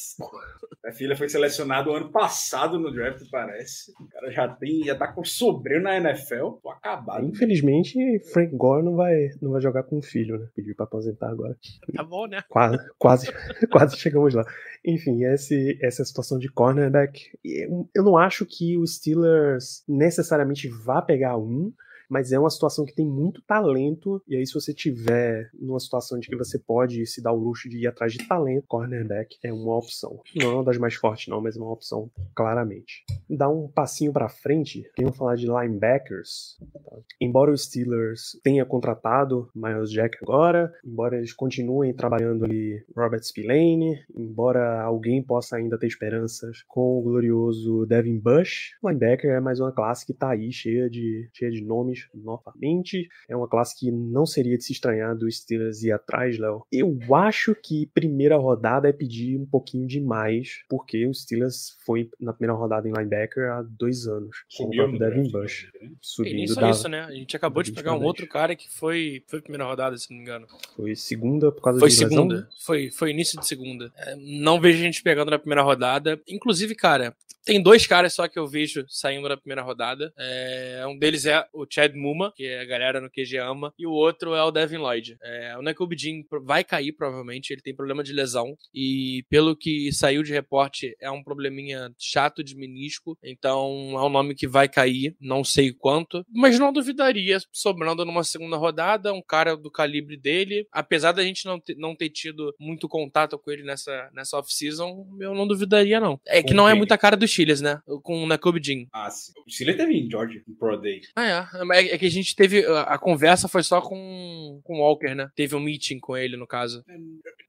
[0.83, 3.93] Minha filha foi selecionado ano passado no draft, parece.
[4.01, 6.53] O cara já tem, já tá com sobrinho na NFL.
[6.63, 7.25] Tô acabado.
[7.25, 7.95] Infelizmente,
[8.33, 10.49] Frank Gore não vai, não vai jogar com o filho, né?
[10.57, 11.57] Pediu pra aposentar agora.
[11.95, 12.43] Tá bom, né?
[12.49, 13.27] Quase, quase,
[13.71, 14.45] quase chegamos lá.
[14.85, 17.31] Enfim, esse, essa situação de cornerback.
[17.45, 21.73] Eu eu não acho que o Steelers necessariamente vá pegar um,
[22.13, 24.23] mas é uma situação que tem muito talento.
[24.29, 27.71] E aí, se você tiver numa situação de que você pode se dar o luxo
[27.71, 30.21] de ir atrás de talento, cornerback é uma opção.
[30.37, 33.03] Não é uma das mais fortes, não, mas é uma opção, claramente.
[33.31, 36.59] Dar um passinho pra frente, vamos falar de linebackers.
[36.85, 36.99] tá?
[37.19, 43.99] Embora o Steelers tenha contratado Miles Jack agora, embora eles continuem trabalhando ali Robert Spillane,
[44.15, 49.73] embora alguém possa ainda ter esperanças com o glorioso Devin Bush, linebacker é mais uma
[49.73, 53.09] classe que tá aí cheia de, cheia de nomes novamente.
[53.29, 56.65] É uma classe que não seria de se estranhar do Steelers ir atrás, Léo.
[56.73, 62.33] Eu acho que primeira rodada é pedir um pouquinho demais, porque o Steelers foi na
[62.33, 64.37] primeira rodada em linebacker há dois anos.
[64.57, 65.71] com o Subiu próprio no Devin Bush.
[65.81, 65.89] né?
[65.91, 67.01] E Subindo nem só da, isso, né?
[67.03, 70.11] A gente acabou de pegar um 20 outro cara que foi, foi primeira rodada, se
[70.11, 70.47] não me engano.
[70.77, 72.09] Foi segunda por causa Foi de lesão.
[72.11, 72.49] segunda.
[72.65, 73.93] Foi, foi início de segunda.
[73.97, 76.21] É, não vejo a gente pegando na primeira rodada.
[76.29, 80.13] Inclusive, cara, tem dois caras só que eu vejo saindo na primeira rodada.
[80.17, 83.87] É, um deles é o Chad Chad Muma, que a galera no QG ama, e
[83.87, 85.17] o outro é o Devin Lloyd.
[85.23, 89.93] É, o Nakobe Dean vai cair, provavelmente, ele tem problema de lesão, e pelo que
[89.93, 94.69] saiu de reporte, é um probleminha chato de menisco, então é um nome que vai
[94.69, 100.17] cair, não sei quanto, mas não duvidaria, sobrando numa segunda rodada, um cara do calibre
[100.17, 104.39] dele, apesar da gente não ter, não ter tido muito contato com ele nessa, nessa
[104.39, 106.21] off-season, eu não duvidaria, não.
[106.27, 107.81] É que não é muita cara do Chiles, né?
[108.03, 108.87] Com o Nakobe Dean.
[108.93, 109.33] Ah, sim.
[109.47, 111.01] O Steelers teve em George, em Pro Day.
[111.17, 111.65] Ah, é.
[111.73, 112.65] É é que a gente teve.
[112.67, 115.31] A a conversa foi só com, com o Walker, né?
[115.35, 116.85] Teve um meeting com ele, no caso.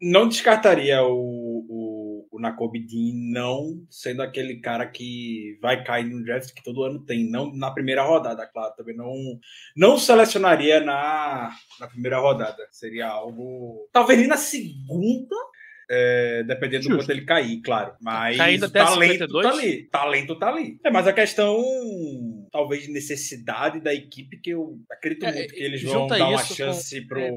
[0.02, 6.24] Não descartaria o, o, o Nakobe Dean não sendo aquele cara que vai cair no
[6.24, 7.30] draft que todo ano tem.
[7.30, 8.74] Não na primeira rodada, claro.
[8.76, 9.14] Também não,
[9.76, 12.66] não selecionaria na, na primeira rodada.
[12.72, 13.88] Seria algo.
[13.92, 15.36] Talvez na segunda.
[15.96, 16.98] É, dependendo do Justo.
[17.04, 17.94] quanto ele cair, claro.
[18.02, 19.48] Mas Caindo o talento 52?
[19.48, 19.84] tá ali.
[19.92, 20.80] Talento tá ali.
[20.84, 21.64] É, mas a questão,
[22.52, 26.28] talvez, de necessidade da equipe, que eu acredito É, muito que e- eles vão dar
[26.30, 27.32] uma isso com- chance pro, é,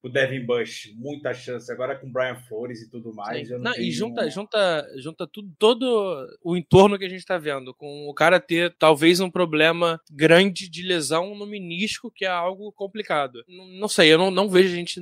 [0.00, 0.92] pro Devin Bush.
[0.96, 1.70] Muita chance.
[1.70, 3.48] Agora com o Brian Flores e tudo mais.
[3.50, 3.86] Não Não, tenho...
[3.86, 8.14] e junta, junta, junta tudo, todo o entorno que a gente tá vendo, com o
[8.14, 13.42] cara ter talvez um problema grande de lesão no menisco, que é algo complicado.
[13.48, 15.00] N- Não sei, eu não, não vejo a gente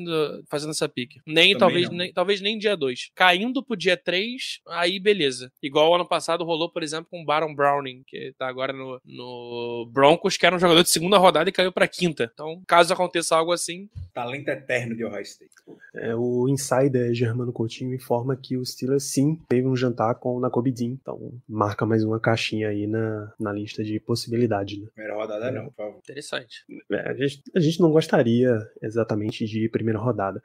[0.49, 1.21] fazendo essa pique.
[1.27, 1.97] Nem Também talvez, não.
[1.97, 2.96] nem talvez nem dia 2.
[3.15, 5.51] Caindo pro dia 3, aí beleza.
[5.63, 9.89] Igual ano passado rolou, por exemplo, com o Baron Browning, que tá agora no, no
[9.93, 12.31] Broncos, que era um jogador de segunda rodada e caiu pra quinta.
[12.33, 15.53] Então, caso aconteça algo assim, Talento eterno de Ohio State.
[15.95, 20.41] É, o insider Germano Coutinho informa que o Steelers sim teve um jantar com o
[20.41, 20.97] Nakobe Dean.
[21.01, 24.79] Então marca mais uma caixinha aí na, na lista de possibilidades.
[24.79, 24.89] Né?
[24.95, 25.99] Primeira rodada não, por favor.
[25.99, 26.65] interessante.
[26.91, 30.43] É, a, gente, a gente não gostaria exatamente de primeira rodada.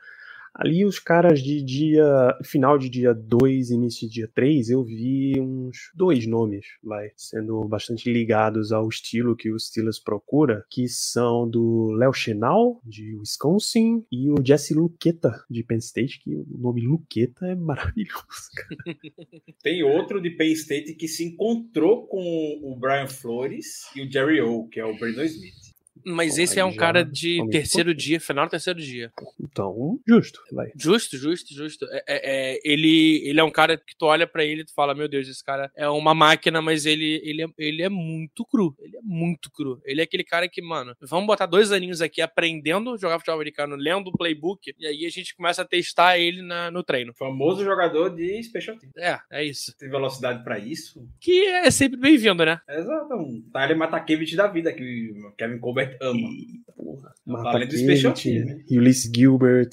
[0.54, 2.38] Ali os caras de dia.
[2.44, 7.64] final de dia 2, início de dia 3, eu vi uns dois nomes, vai, sendo
[7.68, 14.06] bastante ligados ao estilo que o Steelers procura, que são do Léo Chenal, de Wisconsin,
[14.12, 18.22] e o Jesse Luqueta, de Penn State, que o nome Luqueta é maravilhoso.
[19.64, 24.42] Tem outro de Penn State que se encontrou com o Brian Flores e o Jerry
[24.42, 25.71] O, que é o Brandon Smith.
[26.06, 29.12] Mas esse é um já cara de terceiro dia, final do terceiro dia.
[29.40, 30.72] Então, justo, vai.
[30.76, 31.86] Justo, justo, justo.
[31.92, 34.74] É, é- é, ele, ele é um cara que tu olha pra ele e tu
[34.74, 38.46] fala, meu Deus, esse cara é uma máquina, mas ele, ele, é, ele é muito
[38.46, 38.76] cru.
[38.80, 39.82] Ele é muito cru.
[39.86, 43.36] Ele é aquele cara que, mano, vamos botar dois aninhos aqui aprendendo a jogar futebol
[43.36, 47.14] americano, lendo o playbook, e aí a gente começa a testar ele na- no treino.
[47.14, 48.96] Famoso jogador de Special Teams.
[48.98, 49.76] É, é isso.
[49.78, 51.08] Tem velocidade pra isso?
[51.20, 52.60] Que é sempre bem-vindo, né?
[52.70, 53.14] Exato.
[53.16, 56.30] Um Tyler Matakevich da vida, que o Kevin Colbert ama.
[56.76, 57.10] Porra.
[57.10, 58.60] É um Marta talento special team, né?
[58.72, 59.70] Ulysses Gilbert,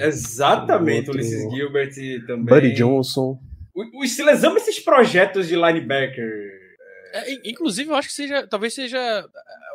[0.00, 1.94] Exatamente, outro- Ulysses Gilbert
[2.26, 2.44] também.
[2.46, 3.38] Buddy Johnson.
[3.74, 6.50] O, o Steelers ama esses projetos de linebacker.
[7.12, 9.24] É, in- inclusive, eu acho que seja, talvez seja é,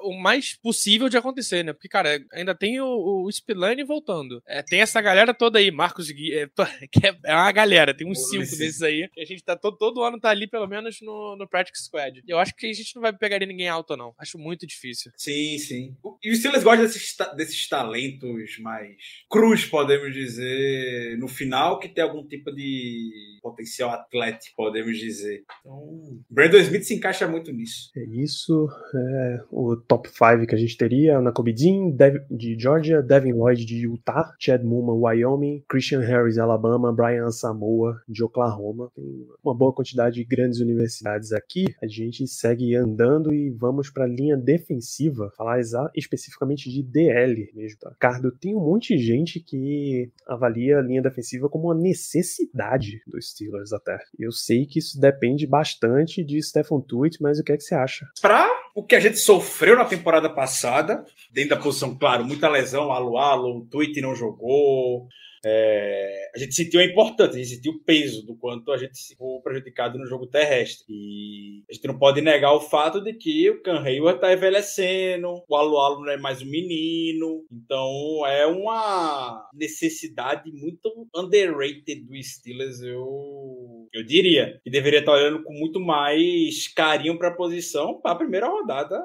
[0.10, 1.74] o mais possível de acontecer, né?
[1.74, 4.41] Porque, cara, ainda tem o, o Spillane voltando.
[4.48, 6.48] É, tem essa galera toda aí, Marcos Gui, é,
[6.91, 9.10] que é, é uma galera, tem uns Pô, cinco esse- desses aí.
[9.18, 12.22] A gente tá todo, todo ano tá ali, pelo menos, no, no Practice Squad.
[12.28, 14.13] Eu acho que a gente não vai pegar ninguém alto, não.
[14.18, 15.12] Acho muito difícil.
[15.18, 15.96] Sim, sim.
[16.24, 18.96] E o Steelers gosta desses, desses talentos mais
[19.30, 25.44] cruz, podemos dizer, no final, que tem algum tipo de potencial atlético, podemos dizer.
[25.60, 27.91] Então, Brandon Smith se encaixa muito nisso.
[27.96, 28.68] É isso.
[28.96, 31.95] É, o top 5 que a gente teria: Nakobe Dean,
[32.29, 38.23] de Georgia, Devin Lloyd de Utah, Chad Muma, Wyoming, Christian Harris, Alabama, Brian Samoa, de
[38.23, 38.91] Oklahoma.
[38.95, 41.65] Tem uma boa quantidade de grandes universidades aqui.
[41.81, 45.60] A gente segue andando e vamos para a linha defensiva, falar
[45.95, 47.79] especificamente de DL mesmo.
[47.79, 47.95] Tá?
[47.99, 53.31] Cardo, tem um monte de gente que avalia a linha defensiva como uma necessidade dos
[53.31, 53.97] Steelers até.
[54.19, 57.75] Eu sei que isso depende bastante de Stephen Tuitt, mas o que é que você
[57.75, 58.05] acha?
[58.21, 62.92] Pra o que a gente sofreu na temporada passada, dentro da posição, claro, muita lesão,
[62.92, 65.08] alo-alo, o Tweet não jogou.
[65.47, 68.99] É, a gente sentiu a importância, a gente sentiu o peso do quanto a gente
[69.08, 70.86] ficou prejudicado no jogo terrestre.
[70.89, 75.43] E a gente não pode negar o fato de que o Can Hayward tá envelhecendo,
[75.47, 77.45] o Alualo não é mais um menino.
[77.51, 84.60] Então é uma necessidade muito underrated do Steelers, eu, eu diria.
[84.65, 88.99] E deveria estar olhando com muito mais carinho para a posição para a primeira rodada,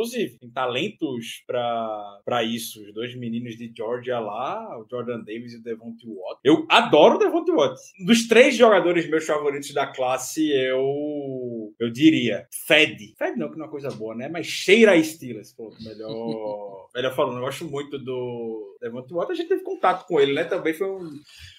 [0.00, 0.38] inclusive.
[0.38, 2.82] Tem talentos para isso.
[2.82, 6.40] Os dois meninos de Georgia lá, o Jordan Davis e o Devontae Watt.
[6.42, 7.78] Eu adoro o Devontae Watt.
[8.04, 13.14] Dos três jogadores meus favoritos da classe, eu eu diria Fed.
[13.18, 14.28] Fed não, que não é uma coisa boa, né?
[14.28, 15.52] Mas cheira a Steelers.
[15.52, 17.36] Pô, melhor, melhor falando.
[17.36, 20.44] Eu gosto muito do, Devontae Walker, a gente teve contato com ele, né?
[20.44, 21.10] Também foi um,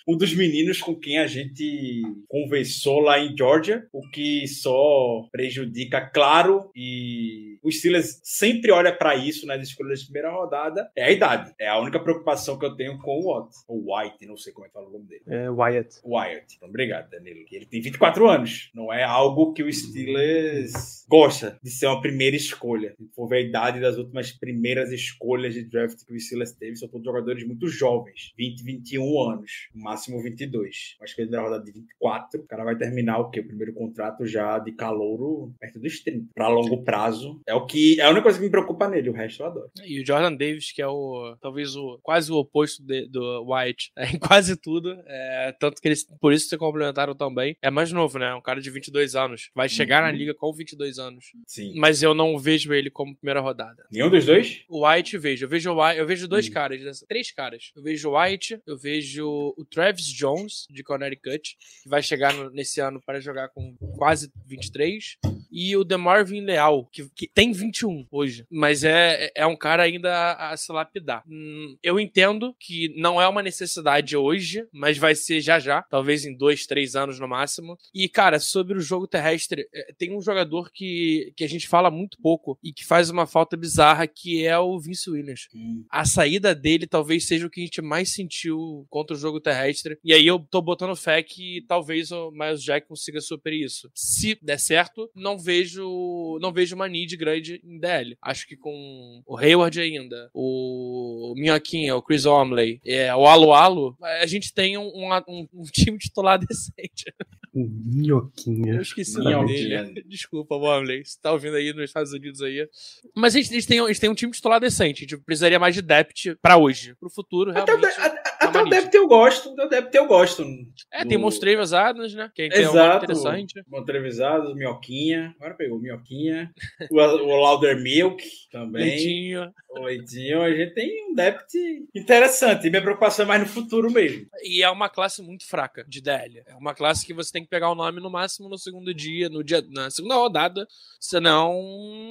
[0.07, 6.01] um dos meninos com quem a gente conversou lá em Georgia, o que só prejudica,
[6.01, 11.11] claro, e o Steelers sempre olha para isso nas escolhas de primeira rodada, é a
[11.11, 11.53] idade.
[11.59, 13.53] É a única preocupação que eu tenho com o Watt.
[13.67, 15.23] O White, não sei como é que fala o nome dele.
[15.27, 15.99] É, Wyatt.
[16.05, 16.55] Wyatt.
[16.55, 17.45] Então, obrigado, Danilo.
[17.51, 18.71] Ele tem 24 anos.
[18.73, 22.95] Não é algo que o Steelers gosta de ser uma primeira escolha.
[22.97, 26.77] Se for ver a idade das últimas primeiras escolhas de draft que o Steelers teve,
[26.77, 28.33] são todos jogadores muito jovens.
[28.37, 29.69] 20, 21 anos.
[29.75, 30.95] No máximo 22.
[31.01, 32.41] Acho que ele na rodada de 24.
[32.41, 33.41] O cara vai terminar o quê?
[33.41, 36.29] O primeiro contrato já de calouro perto dos 30.
[36.33, 37.41] Pra longo prazo.
[37.45, 37.99] É o que.
[37.99, 39.09] É a única coisa que me preocupa nele.
[39.09, 39.71] O resto eu adoro.
[39.83, 43.91] E o Jordan Davis, que é o talvez o quase o oposto de- do White
[43.97, 44.95] é, em quase tudo.
[45.07, 47.55] é, tanto que eles por isso se complementaram também.
[47.61, 48.33] É mais novo, né?
[48.33, 49.49] Um cara de 22 anos.
[49.55, 51.25] Vai chegar na liga com 22 anos.
[51.47, 51.73] Sim.
[51.77, 53.83] Mas eu não vejo ele como primeira rodada.
[53.91, 54.63] Nenhum dos dois?
[54.69, 55.45] O White vejo.
[55.45, 56.51] Eu vejo, White, eu vejo dois Hum.
[56.51, 57.71] caras, dessa- três caras.
[57.75, 62.49] Eu vejo o White, eu vejo o Travis Jones, de Connecticut, que vai chegar no-
[62.51, 65.17] nesse ano para jogar com quase 23.
[65.51, 68.45] E o DeMarvin Leal, que, que tem 21 hoje.
[68.49, 71.23] Mas é, é um cara ainda a, a se lapidar.
[71.27, 75.81] Hum, eu entendo que não é uma necessidade hoje, mas vai ser já já.
[75.83, 77.77] Talvez em dois, três anos no máximo.
[77.93, 81.91] E, cara, sobre o jogo terrestre, é, tem um jogador que, que a gente fala
[81.91, 85.47] muito pouco e que faz uma falta bizarra, que é o Vince Williams.
[85.89, 89.97] A saída dele talvez seja o que a gente mais sentiu contra o jogo terrestre.
[90.03, 93.89] E aí eu tô botando fé que talvez o Miles Jack consiga superar isso.
[93.93, 98.17] Se der certo, não vejo não vejo uma need grande em DL.
[98.21, 103.97] Acho que com o Hayward ainda, o Minhoquinha, o Chris Omley, é, o Alo Alo,
[104.01, 107.05] a gente tem um, um- um time titular decente.
[107.53, 108.75] Um minhoquinha.
[108.75, 110.03] Eu esqueci o nome dele.
[110.07, 111.03] Desculpa, Wamley.
[111.03, 112.65] Você tá ouvindo aí nos Estados Unidos aí.
[113.13, 114.99] Mas a gente, a gente tem, a gente tem um time titular decente.
[115.03, 116.95] A gente precisaria mais de depth pra hoje.
[116.97, 117.85] Pro futuro, o, realmente.
[117.99, 118.20] até- até
[118.59, 118.81] o Manite.
[118.81, 119.49] Depth eu gosto.
[119.53, 120.43] Até o Depth eu gosto.
[120.91, 122.29] É, tem do- Monstreivas Adams, né?
[122.33, 123.05] Que tem um Exato.
[123.05, 123.63] interessante.
[123.67, 125.33] Montrevisado, Minhoquinha.
[125.39, 126.51] Agora pegou Minhoquinha.
[126.89, 128.83] O, o Lauder Milk também.
[128.83, 129.51] Leitinho.
[129.69, 130.41] O Leitinho.
[130.41, 131.53] A gente tem um depth
[131.95, 132.67] interessante.
[132.67, 134.25] E minha preocupação é mais no futuro mesmo.
[134.43, 136.43] E é uma classe muito fraca de DL.
[136.47, 139.29] É uma classe que você tem que pegar o nome no máximo no segundo dia,
[139.29, 140.67] no dia, na segunda rodada.
[140.99, 141.53] Senão,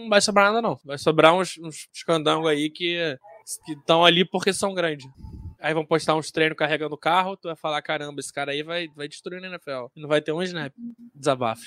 [0.03, 0.79] não vai sobrar nada, não.
[0.85, 3.17] Vai sobrar uns, uns candangos aí que
[3.69, 5.07] estão ali porque são grandes.
[5.61, 8.63] Aí vão postar uns treinos carregando o carro, tu vai falar, caramba, esse cara aí
[8.63, 9.87] vai, vai destruir a NFL.
[9.95, 10.73] E não vai ter um snap.
[11.15, 11.63] Desabafo.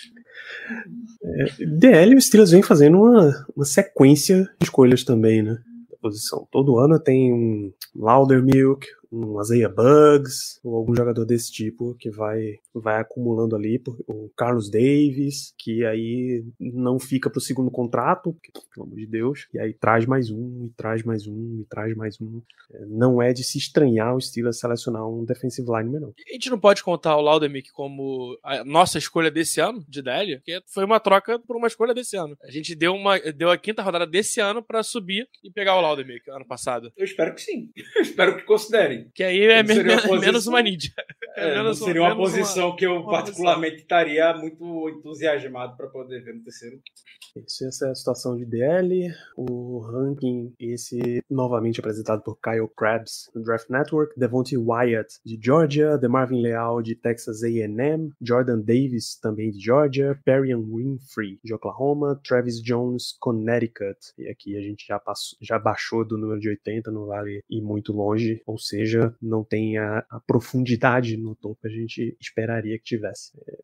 [1.60, 5.60] DL, o Steelers vem fazendo uma, uma sequência de escolhas também, né?
[6.02, 6.48] Posição.
[6.52, 12.60] Todo ano tem um Laudermilk, um Isaiah Bugs, ou algum jogador desse tipo que vai,
[12.74, 13.78] vai acumulando ali.
[13.80, 19.06] por- O Carlos Davis, que aí não fica pro segundo contrato, porque, pelo amor de
[19.08, 22.42] Deus, e aí traz mais um, e traz mais um, e traz mais um.
[22.74, 26.14] É, Não é de se estranhar o Steelers selecionar um defensive lineman, não.
[26.28, 30.38] A gente não pode contar o Laudemick como a nossa escolha desse ano, de DL,
[30.38, 32.38] porque foi uma troca por uma escolha desse ano.
[32.44, 35.82] A gente deu, uma, deu a quinta rodada desse ano pra subir e pegar o
[35.82, 36.92] Laudemick ano passado.
[36.98, 37.70] Eu espero que sim.
[37.96, 39.03] Eu espero que considerem.
[39.14, 39.64] Que aí é uma
[40.02, 40.94] posição- menos uma need.
[41.36, 46.22] É, não menos- seria uma posição que eu uma particularmente estaria muito entusiasmado para poder
[46.24, 46.80] ver no terceiro.
[47.36, 49.12] Isso, essa é a situação de DL.
[49.36, 54.14] O ranking, esse novamente apresentado por Kyle Krabs no Draft Network.
[54.20, 60.60] Devontae Wyatt de Georgia, DeMarvin Leal de Texas A&M, Jordan Davis também de Georgia, Perian
[60.62, 63.98] Winfrey de Oklahoma, Travis Jones Connecticut.
[64.20, 67.62] E aqui a gente já passou, já baixou do número de 80, não vale ir
[67.62, 72.78] muito longe, ou seja, não tem a, a profundidade no topo que a gente esperaria
[72.78, 73.32] que tivesse.
[73.48, 73.58] É,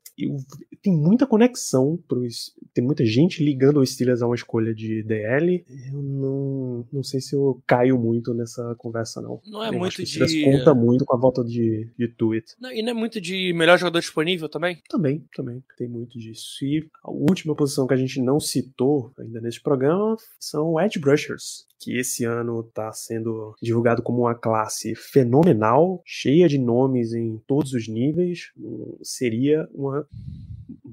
[0.81, 5.65] tem muita conexão pros, tem muita gente ligando o Steelers a uma escolha de DL.
[5.91, 9.41] Eu não, não sei se eu caio muito nessa conversa, não.
[9.45, 12.55] Não é Eu muito de- conta muito com a volta de, de Tuit.
[12.59, 14.81] Não, e não é muito de melhor jogador disponível também?
[14.89, 15.63] Também, também.
[15.77, 16.63] Tem muito disso.
[16.63, 21.65] E a última posição que a gente não citou ainda nesse programa são Edge Brushers,
[21.79, 27.73] que esse ano está sendo divulgado como uma classe fenomenal, cheia de nomes em todos
[27.73, 28.51] os níveis.
[28.57, 30.05] Hum, Seria uma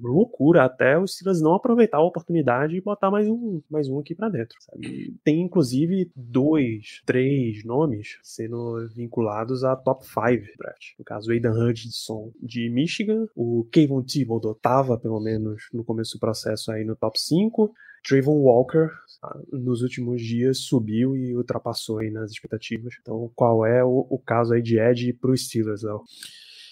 [0.03, 4.14] loucura até os Steelers não aproveitar a oportunidade e botar mais um, mais um aqui
[4.14, 5.14] pra dentro, sabe?
[5.25, 10.16] Tem inclusive dois, três nomes sendo vinculados a top 5
[10.59, 10.99] draft.
[10.99, 16.20] No caso, Aidan Hutchinson de Michigan, o Kayvon Thibodeau tava pelo menos no começo do
[16.20, 17.72] processo aí no top 5.
[18.07, 18.90] Trayvon Walker,
[19.23, 22.95] ah, nos últimos dias, subiu e ultrapassou nas expectativas.
[23.01, 26.05] Então, qual é o, o caso aí de Ed pro Steelers, Léo?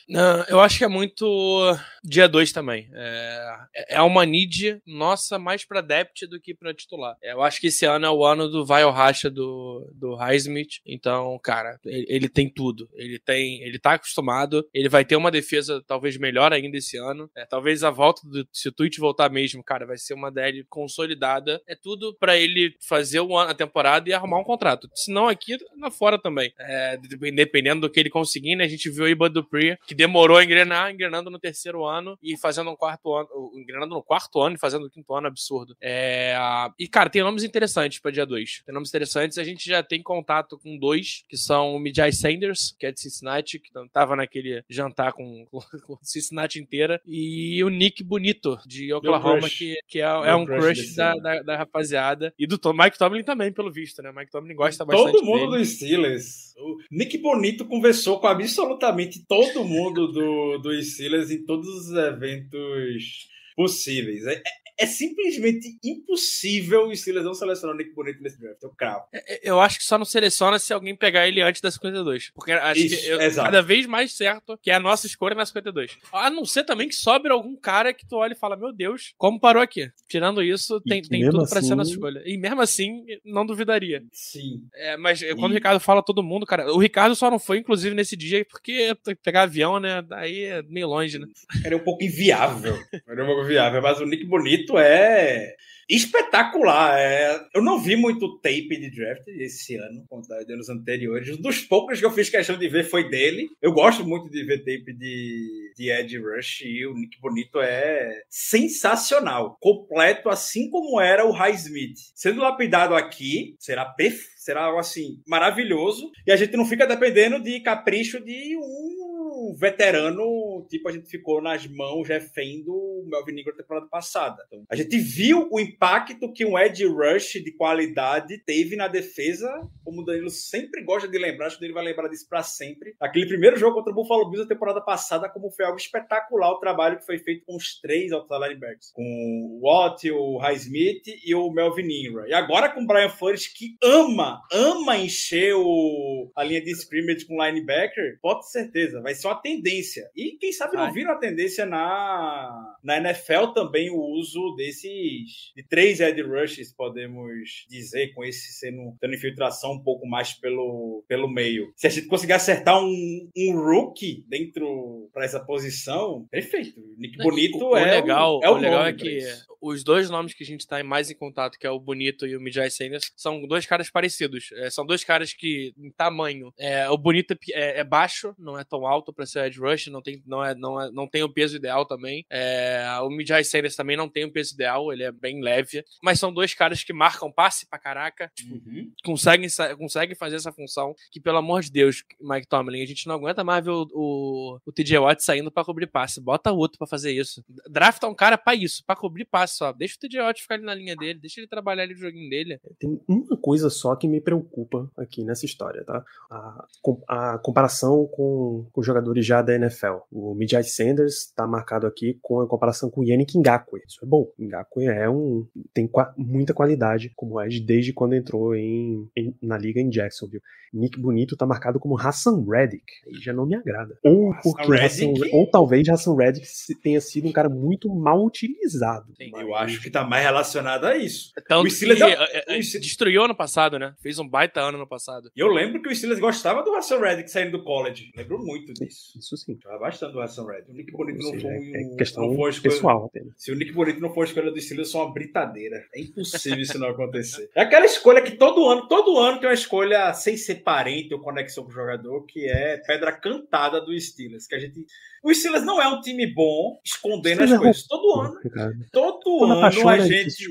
[0.09, 2.89] Não, eu acho que é muito dia 2 também.
[2.93, 3.57] É,
[3.91, 7.17] é uma need nossa mais pra depth do que pra titular.
[7.23, 10.81] Eu acho que esse ano é o ano do vai ou racha do, do Highsmith.
[10.85, 12.89] Então, cara, ele, ele tem tudo.
[12.95, 13.63] Ele tem.
[13.63, 14.67] Ele tá acostumado.
[14.75, 17.31] Ele vai ter uma defesa talvez melhor ainda esse ano.
[17.35, 18.47] É, talvez a volta do.
[18.53, 21.63] Se o Twitch voltar mesmo, cara, vai ser uma DL consolidada.
[21.67, 24.89] É tudo pra ele fazer o ano, a temporada e arrumar um contrato.
[24.95, 26.53] Se não aqui, lá fora também.
[26.59, 26.99] É,
[27.35, 28.65] dependendo do que ele conseguir, né?
[28.65, 32.37] A gente viu aí Bud Dupree, que demorou a engrenar, engrenando no terceiro ano e
[32.37, 33.29] fazendo um quarto ano.
[33.55, 35.77] Engrenando no quarto ano e fazendo no quinto ano, absurdo.
[35.81, 36.37] É,
[36.79, 38.63] e, cara, tem nomes interessantes pra dia 2.
[38.65, 39.39] Tem nomes interessantes.
[39.39, 43.01] A gente já tem contato com dois, que são o Mijai Sanders, que é de
[43.01, 45.47] Cincinnati, que tava naquele jantar com,
[45.87, 50.65] com Cincinnati inteira, e o Nick Bonito, de Oklahoma, que, que é, é um crush,
[50.65, 52.33] crush da, da, da, rapaziada.
[52.39, 54.13] E do Tom, Mike Tomlin também, pelo visto, né?
[54.15, 55.59] Mike Tomlin gosta bastante Todo mundo dele.
[55.59, 56.55] dos Steelers.
[56.57, 63.29] O Nick Bonito conversou com absolutamente todo mundo do, do Steelers em todos os eventos
[63.57, 64.27] possíveis.
[64.27, 64.43] É,
[64.79, 68.63] é simplesmente impossível o Steelers não selecionar o Nick Bonito nesse draft.
[68.63, 69.05] Eu cravo.
[69.43, 72.31] Eu acho que só não seleciona se alguém pegar ele antes da 52.
[72.35, 75.45] Porque acho Isso, que eu, cada vez mais certo que é a nossa escolha na
[75.47, 75.97] 52.
[76.13, 79.13] A não ser também que sobre algum cara que tu olha e fala: Meu Deus,
[79.17, 79.91] como parou aqui?
[80.09, 82.23] Tirando isso, E tem, tem tudo pra ser assim- nossa escolha.
[82.25, 84.03] E mesmo assim, não duvidaria.
[84.13, 84.63] Sim.
[84.75, 87.39] É, mas eh, quando E- o Ricardo fala todo mundo, cara, o Ricardo só não
[87.39, 90.03] foi, inclusive, nesse dia, porque pegar avião, né?
[90.03, 91.27] Daí é meio longe, né?
[91.65, 92.77] Era um pouco inviável.
[93.07, 93.81] Era um pouco inviável.
[93.83, 95.55] Mas o Nick Bonito é
[95.89, 96.99] espetacular.
[96.99, 97.41] É...
[97.55, 101.31] Eu não vi muito tape de draft esse ano, contrário de anos anteriores.
[101.31, 103.49] Um dos poucos que eu fiz questão de ver foi dele.
[103.61, 108.23] Eu gosto muito de ver tape de, de Ed Rush e o Nick Bonito é
[108.29, 109.57] sensacional.
[109.61, 111.99] Completo, assim como era o Highsmith.
[112.15, 114.35] Sendo lapidado aqui, será perfeito.
[114.45, 116.11] Será algo assim maravilhoso.
[116.27, 120.23] E a gente não fica dependendo de capricho de um veterano,
[120.63, 124.43] tipo, a gente ficou nas mãos refém do Melvin Ingram temporada passada.
[124.47, 129.51] Então, a gente viu o impacto que um Ed Rush de qualidade teve na defesa,
[129.85, 132.95] como o Danilo sempre gosta de lembrar, acho que ele vai lembrar disso pra sempre.
[133.01, 136.59] Aquele primeiro jogo contra o Buffalo Bills da temporada passada, como foi algo espetacular o
[136.59, 141.35] trabalho que foi feito com os três outside linebackers, com o Watt, o Highsmith e
[141.35, 142.27] o Melvin Ingram.
[142.27, 147.27] E agora com o Brian Flores, que ama, ama encher o, a linha de scrimmage
[147.27, 150.09] com linebacker, pode certeza, vai ser uma tendência.
[150.15, 150.93] E quem sabe não Vai.
[150.93, 157.65] vira uma tendência na, na NFL também o uso desses de três edge rushes, podemos
[157.69, 161.73] dizer, com esse sendo tendo infiltração um pouco mais pelo, pelo meio.
[161.77, 166.79] Se a gente conseguir acertar um, um rookie dentro para essa posição, perfeito.
[166.99, 169.21] Nick Bonito o, é o legal, o, é o, legal nome é que
[169.65, 172.37] os dois nomes que a gente está mais em contato, que é o Bonito e
[172.37, 174.51] o Mijai Sanders, são dois caras parecidos.
[174.57, 178.59] É, são dois caras que, em tamanho, é, o Bonito é, é- é baixo, não
[178.59, 181.23] é tão alto para ser edge rush, não tem, não, é, não, é, não tem
[181.23, 182.25] o peso ideal também.
[182.31, 185.85] É, o Mijai Sanders também não tem o peso ideal, ele é bem leve.
[186.03, 188.91] Mas são dois caras que marcam passe pra caraca, Uhum.
[189.05, 193.17] conseguem, conseguem fazer essa função que, pelo amor de Deus, Mike Tomlin, a gente não
[193.17, 196.21] aguenta mais ver o, o, o TJ Watt saindo pra cobrir passe.
[196.21, 197.45] Bota outro pra fazer isso.
[197.69, 199.73] Drafta um cara pra isso, pra cobrir passe só.
[199.73, 202.31] Deixa o TJ Watt ficar ali na linha dele, deixa ele trabalhar ali o joguinho
[202.31, 202.59] dele.
[202.79, 206.05] Tem uma coisa só que me preocupa aqui nessa história, tá?
[206.31, 206.67] A,
[207.09, 209.99] a comparação com, com os jogadores já da NFL.
[210.13, 213.81] O Mijai Sanders tá marcado aqui com a comparação com o Yannick Ngakwe.
[213.89, 214.31] Isso é bom.
[214.39, 215.45] Ngakwe é um
[215.75, 220.43] tem qua- muita qualidade como edge desde quando entrou em, em- na liga em Jacksonville.
[220.73, 222.83] Nick Bonito tá marcado como Hassan Reddick.
[223.07, 223.97] Aí já não me agrada.
[224.05, 226.47] Ou Hassan porque Hassan, ou talvez Hassan Reddick
[226.83, 229.13] tenha sido um cara muito mal utilizado.
[229.17, 229.31] Sim.
[229.35, 231.31] Eu acho que tá mais relacionado a isso.
[231.49, 233.95] Tanto O Steelers que, é- é, é, o destruiu ano passado, né?
[234.03, 235.31] Fez um baita ano no passado.
[235.37, 238.11] E eu lembro que o Steelers gostava do Hassan Reddick saindo do college.
[238.17, 239.17] Lembro muito disso.
[239.17, 239.55] Isso sim.
[239.55, 240.71] Gostava bastante do Hassan Reddick.
[240.71, 243.13] O Nick Bonito não seja, foi é um- questão não foi escolha- pessoal.
[243.37, 245.85] Se o Nick Bonito não for a escolha do Steelers, é uma britadeira.
[245.95, 247.51] É impossível isso não acontecer.
[247.55, 251.21] É aquela escolha que todo ano, todo ano tem uma escolha sem ser parente ou
[251.21, 254.47] conexão com o jogador, que é pedra cantada do Steelers.
[254.47, 254.85] Que a gente.
[255.25, 257.87] O Steelers não é um time bom escondendo as Steelers é coisas.
[257.87, 258.87] Todo ano.
[258.93, 260.47] Todo ano a gente.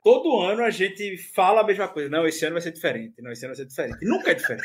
[0.00, 2.08] Todo ano a gente fala a mesma coisa.
[2.08, 3.20] Não, esse ano vai ser diferente.
[3.20, 3.98] Não, esse ano vai ser diferente.
[4.00, 4.62] E nunca é diferente.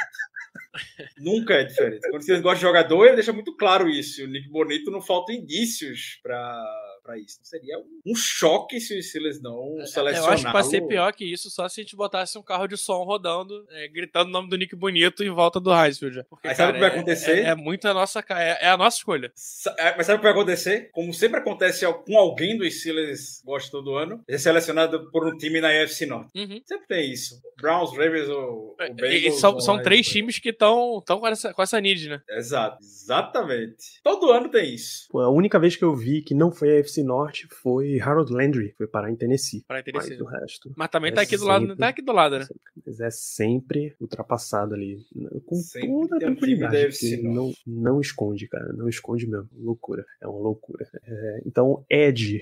[1.18, 2.08] nunca é diferente.
[2.08, 4.24] Quando vocês gostam de jogador, ele deixa muito claro isso.
[4.24, 6.64] O Nick Bonito não falta indícios para
[7.08, 7.40] pra isso.
[7.42, 10.16] Seria um, um choque se o Steelers não selecionar.
[10.30, 12.68] Eu acho que pra ser pior que isso, só se a gente botasse um carro
[12.68, 16.24] de som rodando, é, gritando o nome do Nick Bonito em volta do Highfield.
[16.30, 17.40] Porque, Aí sabe o que vai é- acontecer?
[17.46, 19.32] É, é muito a nossa, é, é a nossa escolha.
[19.34, 20.90] Sa- é, Mas sabe o que vai acontecer?
[20.92, 25.62] Como sempre acontece com alguém do Steelers gosta todo ano, é selecionado por um time
[25.62, 26.32] na AFC Norte.
[26.38, 26.62] Uhum.
[26.66, 27.36] Sempre tem isso.
[27.62, 29.24] Browns, Ravens ou, ou E- Bengals.
[29.38, 32.22] e são, são três times que estão com essa, com essa need, né?
[32.30, 34.02] Exato, exatamente.
[34.04, 35.08] Todo ano tem isso.
[35.10, 38.74] Pô, a única vez que eu vi que não foi a Norte foi Harold Landry,
[38.78, 39.64] foi parar em Tennessee.
[39.68, 40.16] Pra Mas interesse.
[40.18, 40.72] do resto.
[40.76, 42.48] Mas também tá É aqui do lado, sempre- tá aqui do lado, né?
[42.86, 45.06] Mas é sempre ultrapassado ali.
[45.46, 47.22] Com Sempre toda a tranquilidade.
[47.24, 48.72] não, não esconde, cara.
[48.74, 49.50] Não esconde mesmo.
[49.58, 50.06] Loucura.
[50.22, 50.88] É uma loucura.
[51.06, 52.42] É, então, Ed,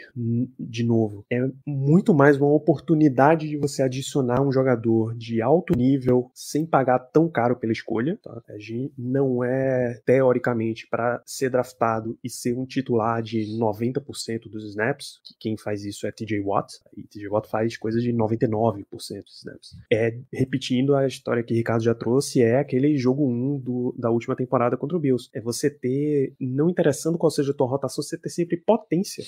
[0.60, 6.30] de novo, é muito mais uma oportunidade de você adicionar um jogador de alto nível
[6.34, 8.18] sem pagar tão caro pela escolha.
[8.24, 8.42] Tá?
[8.50, 15.20] Ed não é, teoricamente, para ser draftado e ser um titular de 90% dos snaps.
[15.24, 16.74] que Quem faz isso é TJ Watt.
[16.96, 18.86] E TJ Watt faz coisas de 99%
[19.24, 23.60] dos snaps é repetindo a história que o Ricardo já trouxe, é aquele jogo 1
[23.60, 25.30] do, da última temporada contra o Bills.
[25.34, 29.24] É você ter, não interessando qual seja a tua rotação, você ter sempre potência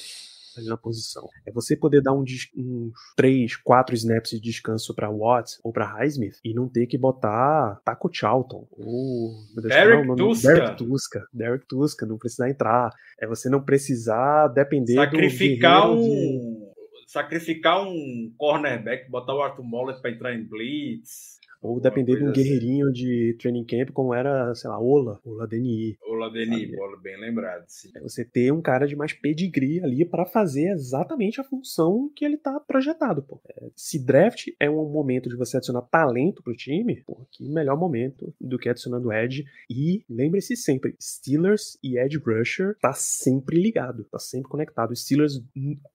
[0.66, 1.28] na posição.
[1.46, 2.22] É você poder dar um,
[2.56, 6.98] uns 3, 4 snaps de descanso pra Watts ou pra Highsmith e não ter que
[6.98, 9.32] botar Taco Charlton ou
[9.62, 10.18] Derek é o nome?
[10.22, 10.48] Tuska.
[10.54, 11.28] Derek Tuska.
[11.34, 12.90] Derek Tuska, não precisar entrar.
[13.20, 16.68] É você não precisar depender Sacrificar do guerreiro de- um.
[17.08, 21.37] Sacrificar um cornerback, botar o Arthur Mollett pra entrar em blitz.
[21.62, 22.42] Ou depender de um assim.
[22.42, 25.98] guerreirinho de training camp como era, sei lá, Ola, Ola DNI.
[26.08, 26.76] O Ladeni, Sabe?
[26.76, 27.64] bola bem lembrado.
[27.68, 27.92] Sim.
[27.96, 32.26] É você ter um cara de mais pedigree ali pra fazer exatamente a função que
[32.26, 33.40] ele tá projetado, pô.
[33.50, 37.78] É, se draft é um momento de você adicionar talento pro time, pô, que melhor
[37.78, 39.46] momento do que adicionando Edge.
[39.70, 44.96] E lembre-se sempre, Steelers e Edge Rusher tá sempre ligado, tá sempre conectado.
[44.96, 45.42] Steelers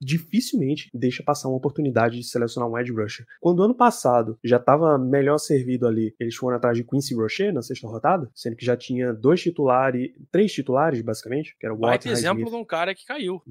[0.00, 3.26] dificilmente deixa passar uma oportunidade de selecionar um Edge Rusher.
[3.40, 7.62] Quando ano passado já tava melhor servido ali, eles foram atrás de Quincy Rocher na
[7.62, 12.04] sexta rodada, sendo que já tinha dois titulares, três titulares basicamente, que era o Watt,
[12.04, 13.42] Baita exemplo de um cara que caiu.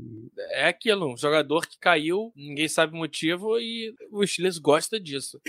[0.52, 5.40] É aquilo, um jogador que caiu, ninguém sabe o motivo e o Steelers gosta disso.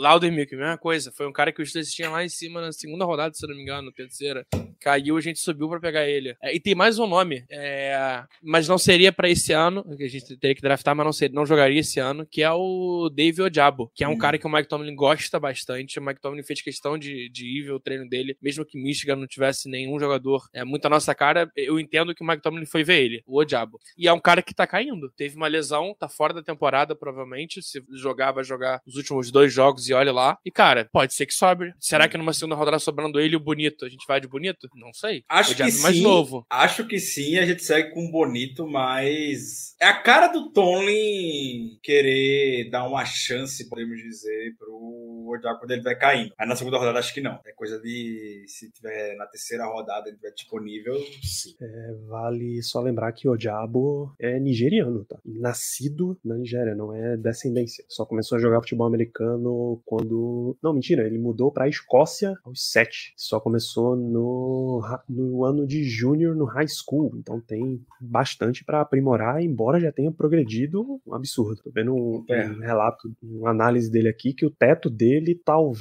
[0.00, 1.12] Laudermilk, mesma coisa.
[1.12, 3.54] Foi um cara que o Steelers tinha lá em cima na segunda rodada, se não
[3.54, 4.44] me engano, terceira.
[4.80, 6.34] Caiu, a gente subiu pra pegar ele.
[6.42, 10.08] É, e tem mais um nome, é, mas não seria pra esse ano, que a
[10.08, 13.42] gente teria que draftar, mas não, seria, não jogaria esse ano, que é o David
[13.42, 15.99] Ojabo, que é um cara que o Mike Tomlin gosta bastante.
[16.00, 19.16] O Mike Tomlin fez questão de, de ir ver o treino dele, mesmo que Michigan
[19.16, 21.50] não tivesse nenhum jogador é muito a nossa cara.
[21.56, 23.78] Eu entendo que o Mike Tomlin foi ver ele, o Odiabo.
[23.96, 25.10] E é um cara que tá caindo.
[25.16, 27.62] Teve uma lesão, tá fora da temporada, provavelmente.
[27.62, 30.38] Se jogar, vai jogar os últimos dois jogos e olha lá.
[30.44, 31.72] E, cara, pode ser que sobre.
[31.78, 34.68] Será que numa segunda rodada sobrando ele e o Bonito, a gente vai de Bonito?
[34.74, 35.24] Não sei.
[35.28, 36.02] Acho o Diabo que mais sim.
[36.02, 36.46] novo.
[36.50, 41.78] Acho que sim, a gente segue com o Bonito, mas é a cara do Tomlin
[41.82, 46.32] querer dar uma chance, podemos dizer, pro Odiabo quando ele vai caindo.
[46.38, 47.38] Aí na segunda rodada acho que não.
[47.46, 51.54] É coisa de se tiver na terceira rodada ele tiver disponível, sim.
[51.60, 55.18] É, vale só lembrar que o Diabo é nigeriano, tá?
[55.24, 57.84] Nascido na Nigéria, não é descendência.
[57.88, 60.56] Só começou a jogar futebol americano quando.
[60.62, 63.12] Não, mentira, ele mudou pra Escócia aos sete.
[63.16, 67.12] Só começou no, no ano de júnior no high school.
[67.16, 71.60] Então tem bastante pra aprimorar, embora já tenha progredido um absurdo.
[71.62, 72.46] Tô vendo um, É.
[72.46, 75.79] um relato, uma análise dele aqui, que o teto dele talvez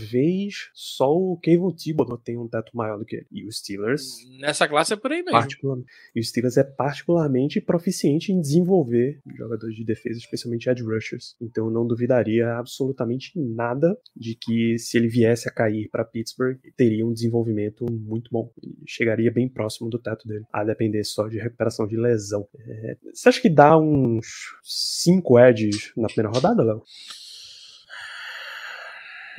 [0.74, 3.28] só o Kevin Thibodeau tenha um teto maior do que ele.
[3.32, 4.04] E os Steelers
[4.40, 5.32] Nessa classe é por aí mesmo.
[5.32, 5.90] particularmente.
[6.16, 11.36] E o Steelers é particularmente proficiente em desenvolver jogadores de defesa, especialmente edge rushers.
[11.42, 16.58] Então eu não duvidaria absolutamente nada de que se ele viesse a cair para Pittsburgh,
[16.76, 18.52] teria um desenvolvimento muito bom.
[18.86, 22.48] Chegaria bem próximo do teto dele, a depender só de recuperação de lesão.
[22.60, 24.28] É, Você acha que dá uns
[24.64, 26.84] 5 edges na primeira rodada, Léo?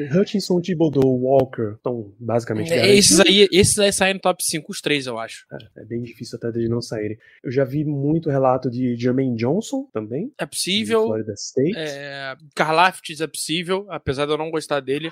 [0.08, 2.98] Hutchinson, Thibodeau, Walker, então basicamente É, garantidos.
[3.10, 5.44] esses, aí, esses aí saem no top 5, os três, eu acho.
[5.76, 7.18] É bem difícil até de não saírem.
[7.42, 11.04] Eu já vi muito relato de Jermaine Johnson também, É possível.
[11.06, 11.74] Florida State.
[11.76, 15.10] É, Karlaftis é possível, apesar de eu não gostar dele.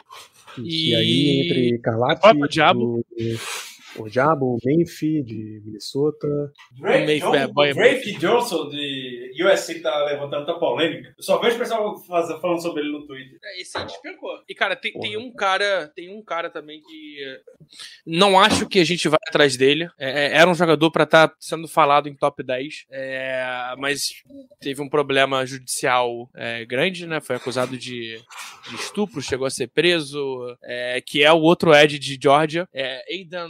[0.59, 3.05] E, e- aí, entre O próprio Diabo.
[3.97, 6.27] O Diabo, o Memphis, de Minnesota.
[6.79, 11.15] Drake, John- bad boy, Drake Johnson de USC que tá levantando tanta polêmica.
[11.17, 13.39] Eu só vejo o pessoal faz- falando sobre ele no Twitter.
[13.43, 14.31] É, Esse aí despencou.
[14.49, 15.89] E, cara, tem, tem um cara.
[15.95, 17.17] Tem um cara também que.
[17.25, 17.41] eh,
[18.07, 19.89] Não acho que a gente vai atrás dele.
[19.99, 22.87] É, é, era um jogador pra estar sendo falado em top 10.
[22.91, 24.23] é, mas
[24.61, 27.21] teve um problema judicial é, grande, né?
[27.21, 28.17] Foi acusado de,
[28.69, 30.19] de estupro, chegou a ser preso.
[30.63, 32.69] é, que é o outro Ed de Georgia.
[32.73, 33.49] É Aidan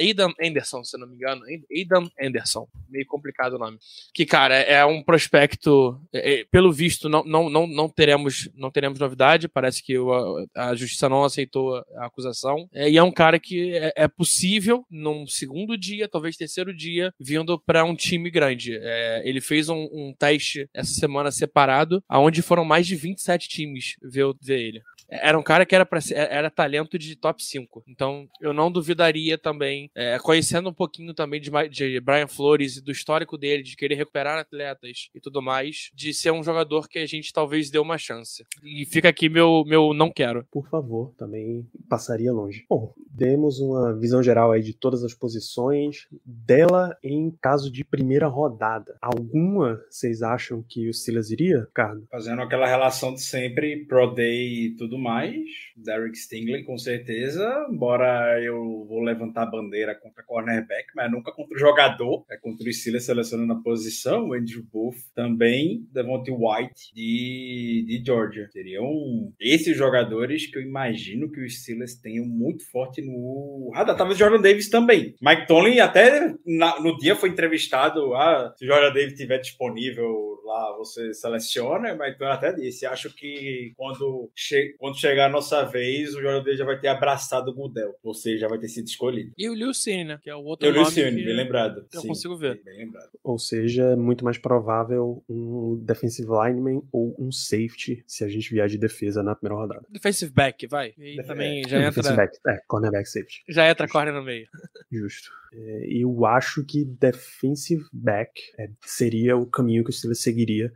[0.00, 1.42] Adam Anderson, se não me engano.
[1.82, 2.66] Adam Anderson.
[2.88, 3.78] Meio complicado o nome.
[4.14, 6.00] Que, cara, é um prospecto.
[6.12, 9.48] é, é, pelo visto, não, não, não, não, teremos, não teremos novidade.
[9.48, 12.68] Parece que o- a, justiça não aceitou a acusação.
[12.72, 17.12] É, e é um cara que é, é possível, num segundo dia, talvez terceiro dia,
[17.18, 18.76] vindo para um time grande.
[18.80, 23.96] É, ele fez um, um teste essa semana separado, aonde foram mais de 27 times
[24.02, 24.82] ver, ver ele.
[25.08, 27.84] Era um cara que era, pra ser, era talento de top 5.
[27.86, 32.82] Então, eu não duvidaria também, é, conhecendo um pouquinho também de, de Brian Flores e
[32.82, 36.98] do histórico dele, de querer recuperar atletas e tudo mais, de ser um jogador que
[36.98, 38.44] a gente talvez dê uma chance.
[38.64, 40.44] E fica aqui meu, meu não quero.
[40.50, 42.64] Por favor, também passaria longe.
[42.68, 48.26] Bom, demos uma visão geral aí de todas as posições dela em caso de primeira
[48.26, 48.96] rodada.
[49.00, 52.06] Alguma vocês acham que o Silas iria, Ricardo?
[52.10, 55.36] Fazendo aquela relação de sempre, Pro Day e tudo mais.
[55.76, 57.66] Derek Stingley, com certeza.
[57.70, 62.24] Embora eu vou levantar a bandeira contra cornerback, mas nunca contra o jogador.
[62.30, 64.32] É contra o Steelers selecionando a posição.
[64.32, 65.86] Andrew Booth também.
[65.92, 68.48] Devontae White de, de Georgia.
[68.50, 73.96] Seriam esses jogadores que eu imagino que os Steelers tenham muito forte no radar.
[73.96, 75.14] Talvez Jordan Davis também.
[75.20, 78.14] Mike Tomlin até na- no dia foi entrevistado.
[78.14, 81.94] Ah, se o Jordan Davis estiver disponível lá, você seleciona.
[81.94, 82.86] Mas então até disse.
[82.86, 87.50] Acho que quando, che quando chegar a nossa vez, o Jordan já vai ter abraçado
[87.50, 87.94] o Goodell.
[88.04, 89.32] Ou seja, já vai ter sido escolhido.
[89.36, 90.20] E o Liu Cine, né?
[90.22, 91.86] Que é o outro li o nome Cione, que bem lembrado.
[91.92, 92.62] eu Sim, consigo ver.
[92.64, 93.08] Bem lembrado.
[93.24, 98.50] Ou seja, é muito mais provável um defensive lineman ou um safety se a gente
[98.50, 99.84] vier de defesa na primeira rodada.
[99.90, 100.94] Defensive back, vai.
[100.96, 103.42] E Def- também é, já defensive entra, back, é, cornerback safety.
[103.48, 104.46] já entra corner no meio.
[104.92, 105.30] Justo.
[105.52, 110.72] É, eu acho que defensive back é, seria o caminho que o Steelers seguiria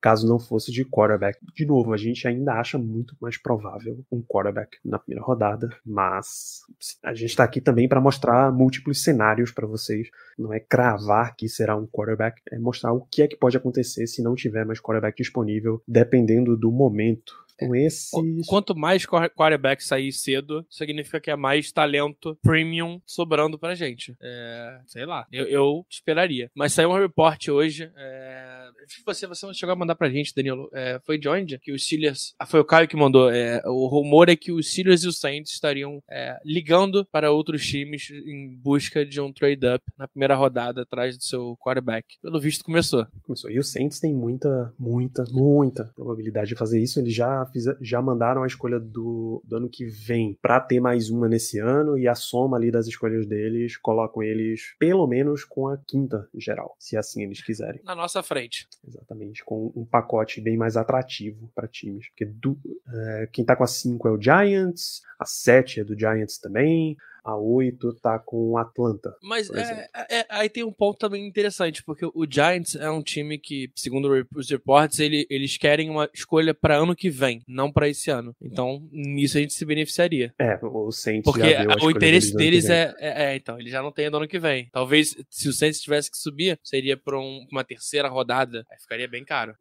[0.00, 1.38] caso não fosse de quarterback.
[1.54, 6.60] De novo, a gente ainda acha muito mais provável um quarterback na primeira rodada, mas
[7.02, 10.08] a gente está aqui também para mostrar múltiplos cenários para vocês.
[10.38, 14.06] Não é cravar que será um quarterback, é mostrar o que é que pode acontecer
[14.06, 17.34] se não tiver mais quarterback disponível, dependendo do momento.
[17.62, 18.10] Então, esses.
[18.10, 23.74] Qu- Quanto mais quar- quarterback sair cedo, significa que é mais talento premium sobrando pra
[23.74, 24.14] gente.
[24.20, 26.50] É, sei lá, eu, eu esperaria.
[26.54, 27.90] Mas saiu um report hoje.
[27.96, 28.68] É,
[29.06, 30.68] você, você não chegou a mandar pra gente, Danilo.
[30.72, 31.58] É, foi de onde?
[31.58, 32.34] Que os Steelers.
[32.38, 33.30] Ah, foi o Caio que mandou.
[33.30, 37.66] É, o rumor é que os Steelers e os Saints estariam é, ligando para outros
[37.66, 42.06] times em busca de um trade-up na primeira rodada atrás do seu quarterback.
[42.22, 43.06] Pelo visto, começou.
[43.22, 43.50] Começou.
[43.50, 46.98] E os Saints têm muita, muita, muita probabilidade de fazer isso.
[47.00, 47.46] Eles já,
[47.80, 51.98] já mandaram a escolha do, do ano que vem pra ter mais uma nesse ano
[51.98, 56.76] e a soma ali das escolhas deles colocam eles pelo menos com a quinta geral,
[56.78, 57.80] se assim eles quiserem.
[57.84, 58.66] Na nossa frente.
[58.86, 62.08] Exatamente, com um pacote bem mais atrativo para times.
[62.08, 62.58] Porque do-
[62.92, 66.96] é, quem tá com a 5 é o Giants, a 7 é do Giants também,
[67.30, 69.14] a 8 tá com o Atlanta.
[69.22, 69.82] Mas é- exemplo.
[70.10, 74.08] é- aí tem um ponto também interessante, porque o Giants é um time que, segundo
[74.34, 78.34] os reports, ele- eles querem uma escolha para ano que vem, não para esse ano.
[78.40, 80.34] Então, nisso a gente se beneficiaria.
[80.38, 81.40] É, o Saints Porque
[81.82, 84.68] o interesse deles é, é, é, então, eles já não têm do ano que vem.
[84.72, 88.64] Talvez, se o Saints tivesse que subir, seria pra um- uma terceira rodada.
[88.70, 89.54] Aí ficaria bem caro.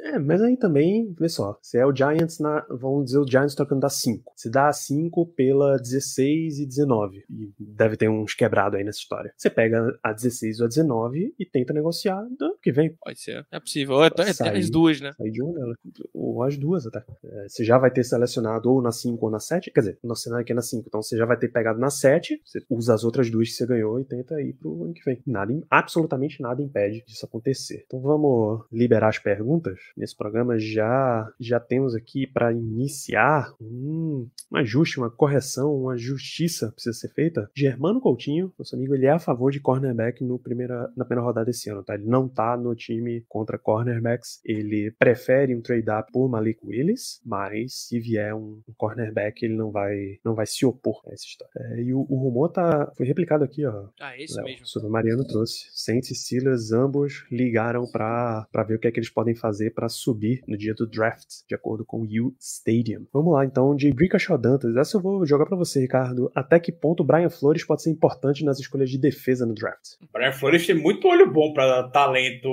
[0.00, 2.64] É, mas aí também, vê só, se é o Giants na.
[2.70, 4.32] Vamos dizer o Giants trocando da 5.
[4.36, 7.24] Se dá a 5 pela 16 e 19.
[7.28, 9.32] E deve ter uns quebrados aí nessa história.
[9.36, 12.96] Você pega a 16 ou a 19 e tenta negociar do ano que vem.
[13.00, 13.46] Pode ser.
[13.50, 13.96] É possível.
[13.96, 14.58] Ou então, é, Sair.
[14.58, 15.12] as duas, né?
[15.12, 15.76] Sair de uma delas.
[16.14, 17.04] Ou as duas até.
[17.24, 19.70] É, você já vai ter selecionado ou na 5 ou na 7.
[19.70, 20.84] Quer dizer, nosso cenário aqui é na 5.
[20.86, 22.40] Então você já vai ter pegado na 7.
[22.44, 25.22] Você usa as outras duas que você ganhou e tenta ir pro ano que vem.
[25.26, 27.82] Nada, absolutamente nada impede disso acontecer.
[27.86, 29.78] Então vamos liberar as perguntas.
[29.98, 36.70] Nesse programa já, já temos aqui para iniciar um, um ajuste, uma correção, uma justiça
[36.70, 37.50] precisa ser feita.
[37.54, 41.46] Germano Coutinho, nosso amigo, ele é a favor de cornerback no primeira, na primeira rodada
[41.46, 41.94] desse ano, tá?
[41.94, 44.40] Ele não tá no time contra cornerbacks.
[44.44, 49.72] Ele prefere um trade-up por Malik Willis, mas se vier um, um cornerback, ele não
[49.72, 51.52] vai, não vai se opor a essa história.
[51.56, 53.88] É, e o, o rumor tá, foi replicado aqui, ó.
[54.00, 54.66] Ah, esse Léo, mesmo.
[54.66, 55.66] sobre o Mariano trouxe.
[55.72, 59.88] Saints e Steelers ambos ligaram pra ver o que é que eles podem fazer pra
[59.88, 63.06] subir no dia do draft, de acordo com o U Stadium.
[63.12, 64.74] Vamos lá, então, de Brickashaw Dantas.
[64.74, 66.32] Essa eu vou jogar pra você, Ricardo.
[66.34, 69.94] Até que ponto o Brian Flores pode ser importante nas escolhas de defesa no draft?
[70.12, 72.48] Brian Flores tem muito olho bom para talento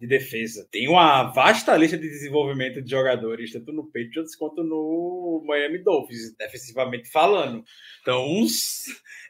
[0.00, 0.66] de defesa.
[0.70, 6.36] Tem uma vasta lista de desenvolvimento de jogadores, tanto no Patriots quanto no Miami Dolphins,
[6.36, 7.64] defensivamente falando.
[8.02, 8.24] Então,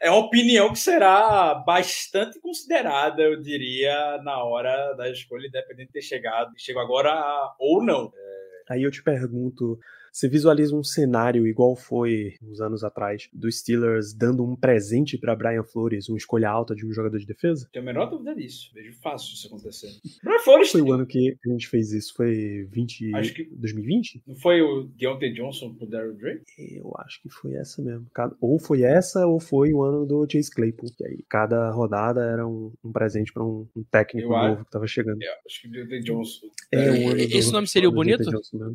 [0.02, 5.92] é uma opinião que será bastante considerada, eu diria, na hora da escolha, independente de
[5.94, 7.14] ter chegado, chegou agora
[7.58, 8.12] ou não.
[8.68, 9.78] Aí eu te pergunto,
[10.18, 15.36] Você visualiza um cenário igual foi uns anos atrás dos Steelers dando um presente para
[15.36, 17.68] Brian Flores, uma escolha alta de um jogador de defesa?
[17.72, 18.68] Tenho a menor dúvida disso.
[18.74, 19.92] Vejo fácil isso acontecendo.
[20.24, 24.20] Brian Flores Foi o ano que a gente fez isso, foi 20, Acho que- 2020?
[24.26, 26.42] não foi o Deontay Johnson pro Daryl Drake?
[26.74, 28.04] Eu acho que foi essa mesmo.
[28.40, 30.90] Ou foi essa, ou foi o ano do Chase Claypool.
[30.96, 34.64] Que aí cada rodada era um, um presente para um, um técnico Eu acho- novo
[34.64, 35.22] que tava chegando.
[35.22, 36.46] É, acho que o Deontay Johnson.
[36.72, 38.28] É, o ano do- Esse nome seria o Bonito?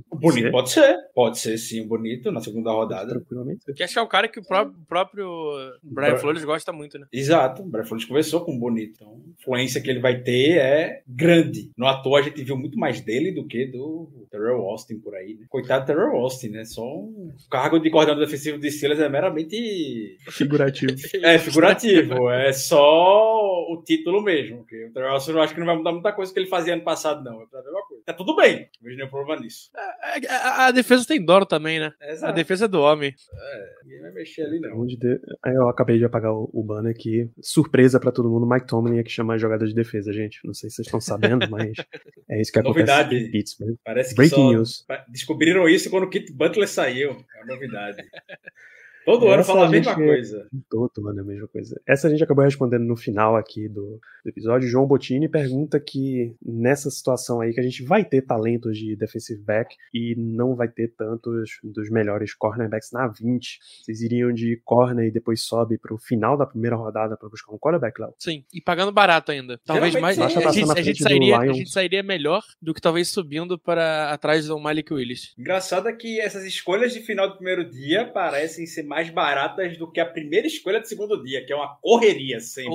[0.09, 0.97] O bonito pode ser.
[1.13, 3.09] Pode ser sim o bonito na segunda rodada.
[3.09, 3.73] Tranquilamente.
[3.73, 5.27] Que acho que é o cara que o pró- o próprio
[5.81, 7.07] Brian Bra- Flores gosta muito, né?
[7.11, 8.93] Exato, o Brian Flores conversou com o Bonito.
[8.95, 11.71] Então, a influência que ele vai ter é grande.
[11.77, 15.35] No ator, a gente viu muito mais dele do que do Terrell Austin por aí,
[15.35, 15.45] né?
[15.49, 16.65] Coitado do Terrell Austin, né?
[16.65, 20.93] Só um o cargo de coordenador defensivo de Steelers é meramente Figurativo.
[21.23, 24.57] é figurativo, é só o título mesmo.
[24.59, 26.73] Porque o Terrell Austin eu acho que não vai mudar muita coisa que ele fazia
[26.73, 27.41] ano passado, não.
[27.41, 27.82] É pra mesma coisa.
[28.05, 29.69] Tá tudo bem, não vejo nenhum problema nisso.
[29.73, 31.93] A, a- a defesa tem Doro também, né?
[32.01, 32.33] A Exato.
[32.33, 33.13] defesa é do homem.
[33.83, 34.81] Ninguém vai mexer ali, não.
[34.81, 37.29] Onde de- Aí eu acabei de apagar o, o banner aqui.
[37.41, 40.39] Surpresa pra todo mundo, Mike Tomlin é que chama a jogada de defesa, gente.
[40.45, 41.71] Não sei se vocês estão sabendo, mas
[42.29, 43.15] é isso que acontece Novidade.
[43.15, 43.75] em Pittsburgh.
[43.83, 44.85] Parece que Breaking só news.
[45.09, 47.11] descobriram isso quando o Kit Butler saiu.
[47.11, 47.97] É uma novidade.
[49.05, 50.47] Todo ano fala a mesma gente- coisa.
[50.69, 51.81] Todo, mano, é a mesma coisa.
[51.87, 54.67] Essa a gente acabou respondendo no final aqui do, do episódio.
[54.67, 59.41] João Bottini pergunta que nessa situação aí que a gente vai ter talentos de defensive
[59.41, 63.59] back e não vai ter tantos dos melhores cornerbacks na 20.
[63.83, 67.57] Vocês iriam de corner e depois sobe pro final da primeira rodada pra buscar um
[67.59, 68.13] quarterback, Léo?
[68.17, 69.59] Sim, e pagando barato ainda.
[69.65, 70.19] Talvez Geralmente mais.
[70.19, 74.47] A gente, a, gente sairia, a gente sairia melhor do que talvez subindo para atrás
[74.47, 75.33] do Malik Willis.
[75.37, 79.89] Engraçado é que essas escolhas de final do primeiro dia parecem ser mais baratas do
[79.91, 82.69] que a primeira escolha do segundo dia, que é uma correria sempre.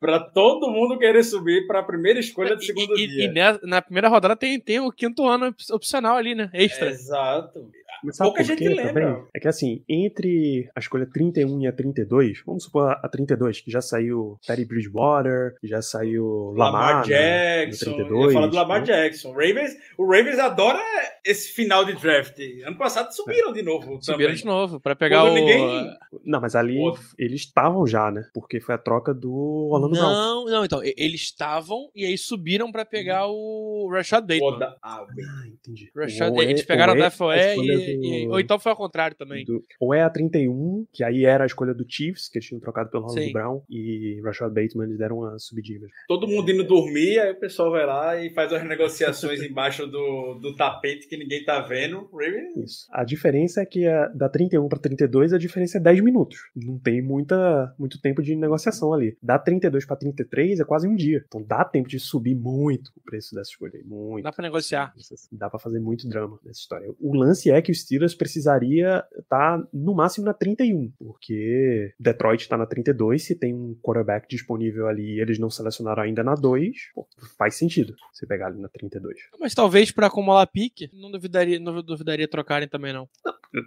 [0.00, 3.24] Pra todo mundo querer subir pra primeira escolha do segundo e, dia.
[3.24, 6.48] e na, na primeira rodada tem, tem o quinto ano op- opcional ali, né?
[6.54, 6.88] Extra.
[6.88, 7.70] Exato.
[8.04, 8.88] Mas sabe Pouca por gente quê lembra.
[8.92, 9.24] também?
[9.34, 13.70] É que assim, entre a escolha 31 e a 32, vamos supor a 32, que
[13.70, 17.84] já saiu Teddy Bridgewater, já saiu Lamar, Lamar né, Jackson.
[17.86, 18.86] eu ia 32, falar do Lamar né?
[18.86, 19.28] Jackson.
[19.30, 20.78] O Ravens, o Ravens adora
[21.24, 22.38] esse final de draft.
[22.66, 23.98] Ano passado subiram de novo.
[24.02, 24.34] Subiram também.
[24.34, 25.34] de novo, pra pegar Quando o.
[25.34, 25.90] ninguém-
[26.24, 26.96] Não, mas ali Pô.
[27.18, 28.24] eles estavam já, né?
[28.34, 29.32] Porque foi a troca do
[29.70, 30.10] Orlando Brown.
[30.10, 34.74] Não, não, então, e- eles estavam e aí subiram pra pegar o Rashad Bateman.
[34.82, 35.04] Ah,
[35.46, 35.90] entendi.
[35.96, 39.16] Rashad, é- eles pegaram o DFOE a escolha e, e- Ou então foi ao contrário
[39.16, 39.44] também.
[39.44, 42.60] do- ou é a 31, que aí era a escolha do Chiefs, que eles tinham
[42.60, 43.32] trocado pelo Sim.
[43.32, 45.80] Brown, e Rashad Bateman eles deram uma subidinha.
[46.08, 50.34] Todo mundo indo dormir, aí o pessoal vai lá e faz as negociações embaixo do,
[50.40, 52.08] do tapete que ninguém tá vendo.
[52.12, 52.86] Ravens Isso.
[52.90, 56.38] A diferença é que a, da 31 para 32 a diferença é 10 minutos.
[56.54, 59.16] Não tem muita, muito tempo de negociação ali.
[59.22, 61.22] Da 32 para 33 é quase um dia.
[61.26, 63.72] Então dá tempo de subir muito o preço dessa escolha.
[63.74, 64.24] aí, Muito.
[64.24, 64.92] Dá pra negociar.
[65.32, 66.88] Dá pra fazer muito drama nessa história.
[67.00, 72.56] O lance é que o Steelers precisaria estar no máximo na 31, porque Detroit tá
[72.56, 76.76] na 32, se tem um quarterback disponível ali e eles não selecionaram ainda na 2,
[76.94, 77.06] pô,
[77.38, 79.16] faz sentido você pegar ali na 32.
[79.38, 83.08] Mas talvez pra acumular pique, não duvidaria, não duvidaria trocarem também, não.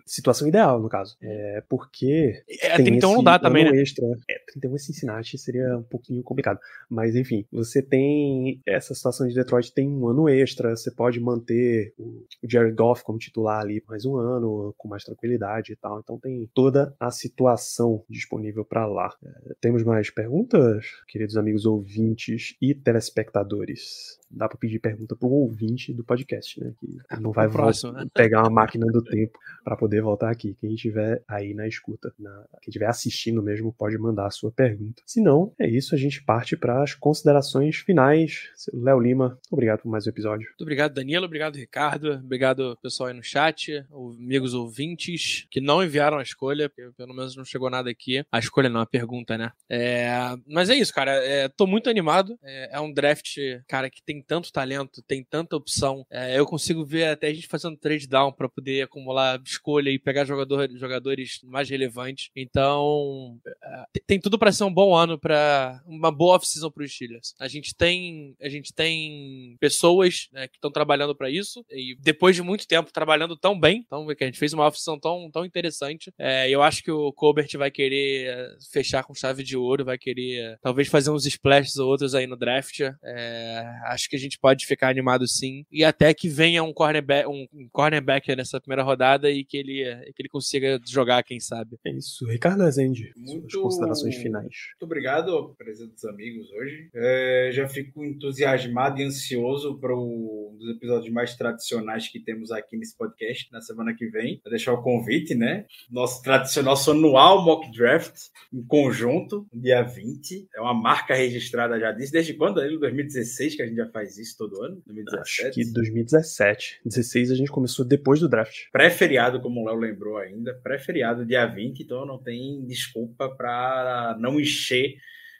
[0.05, 1.15] Situação ideal, no caso.
[1.21, 3.81] É porque É, tem 31 não esse dá também, né?
[3.81, 4.05] Extra.
[4.29, 6.59] É, 31 em Cincinnati seria um pouquinho complicado.
[6.89, 11.93] Mas enfim, você tem essa situação de Detroit tem um ano extra, você pode manter
[11.97, 15.99] o Jared Goff como titular ali mais um ano, com mais tranquilidade e tal.
[15.99, 19.13] Então tem toda a situação disponível para lá.
[19.23, 24.17] É, temos mais perguntas, queridos amigos ouvintes e telespectadores?
[24.29, 26.73] Dá para pedir pergunta pro ouvinte do podcast, né?
[26.79, 28.05] Que não vai próximo, né?
[28.13, 30.53] pegar uma máquina do tempo para poder voltar aqui.
[30.59, 35.01] Quem estiver aí na escuta, na- quem estiver assistindo mesmo, pode mandar a sua pergunta.
[35.05, 38.49] Se não, é isso, a gente parte para as considerações finais.
[38.73, 40.47] Léo Lima, obrigado por mais um episódio.
[40.49, 41.25] Muito obrigado, Danilo.
[41.25, 42.11] Obrigado, Ricardo.
[42.15, 47.45] Obrigado, pessoal aí no chat, amigos ouvintes que não enviaram a escolha, pelo menos não
[47.45, 48.23] chegou nada aqui.
[48.31, 49.51] A escolha não, a pergunta, né?
[49.69, 50.09] É,
[50.47, 51.11] mas é isso, cara.
[51.25, 52.37] É, tô muito animado.
[52.43, 56.05] É, é um draft, cara, que tem tanto talento, tem tanta opção.
[56.09, 59.99] É, eu consigo ver até a gente fazendo trade down pra poder acumular escolha e
[59.99, 62.29] pegar jogador, jogadores mais relevantes.
[62.35, 67.33] Então, é, tem- tudo pra ser um bom ano para uma boa off-season pro Steelers.
[67.39, 72.35] A gente tem, a gente tem pessoas né, que estão trabalhando pra isso e depois
[72.35, 75.45] de muito tempo trabalhando tão bem, então que a gente fez uma off-season tão, tão
[75.45, 76.11] interessante.
[76.17, 79.97] É, eu acho que o Colbert vai querer é, fechar com chave de ouro, vai
[79.97, 82.79] querer é, talvez fazer uns splashes ou outros aí no draft.
[83.03, 87.27] É, acho que a gente pode ficar animado sim e até que venha um cornerback,
[87.27, 89.83] um, um cornerback nessa primeira rodada e que ele,
[90.15, 91.77] que ele consiga jogar, quem sabe.
[91.85, 92.25] É isso.
[92.27, 94.43] Ricardo Azende, Muito- suas considerações finais.
[94.71, 96.89] Muito obrigado a presença dos amigos hoje.
[96.95, 102.77] É, já fico entusiasmado e ansioso para um dos episódios mais tradicionais que temos aqui
[102.77, 104.39] nesse podcast, na semana que vem.
[104.43, 105.65] Vou deixar o convite, né?
[105.89, 108.15] Nosso tradicional, nosso anual mock draft
[108.53, 110.47] em conjunto, dia 20.
[110.55, 112.11] É uma marca registrada já disso.
[112.11, 112.55] Desde quando?
[112.55, 114.81] Desde 2016 que a gente já faz isso todo ano?
[114.85, 115.47] 2017?
[115.47, 116.81] Acho que 2017.
[116.85, 118.65] 16 a gente começou depois do draft.
[118.71, 120.53] Pré-feriado, como o Léo lembrou ainda.
[120.63, 121.81] Pré-feriado, dia 20.
[121.81, 124.95] Então não tem desculpa para não encher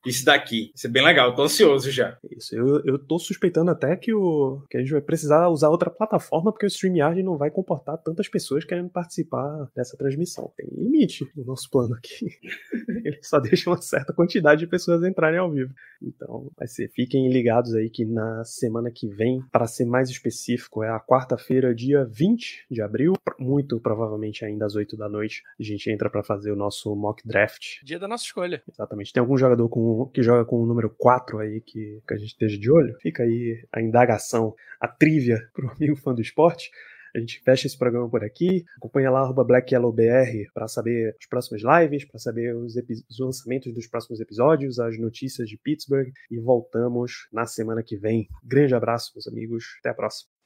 [0.05, 0.71] isso daqui.
[0.75, 2.17] Isso é bem legal, tô ansioso já.
[2.31, 5.89] Isso, eu, eu tô suspeitando até que, o, que a gente vai precisar usar outra
[5.89, 10.51] plataforma, porque o StreamYard não vai comportar tantas pessoas querendo participar dessa transmissão.
[10.55, 12.27] Tem limite no nosso plano aqui.
[13.05, 15.73] Ele só deixa uma certa quantidade de pessoas entrarem ao vivo.
[16.01, 20.83] Então, vai ser, fiquem ligados aí que na semana que vem, para ser mais específico,
[20.83, 25.63] é a quarta-feira, dia 20 de abril, muito provavelmente ainda às 8 da noite, a
[25.63, 27.83] gente entra para fazer o nosso mock draft.
[27.83, 28.61] Dia da nossa escolha.
[28.71, 29.13] Exatamente.
[29.13, 32.29] Tem algum jogador com, que joga com o número 4 aí que, que a gente
[32.29, 32.95] esteja de olho?
[33.01, 36.69] Fica aí a indagação, a trivia pro amigo fã do esporte.
[37.15, 38.63] A gente fecha esse programa por aqui.
[38.77, 44.19] Acompanha lá BlackYellowBR para saber as próximas lives, para saber os, os, lançamentos dos próximos
[44.19, 46.11] episódios, as notícias de Pittsburgh.
[46.29, 48.27] E voltamos na semana que vem.
[48.43, 49.77] Grande abraço, meus amigos.
[49.79, 50.36] Até a próxima.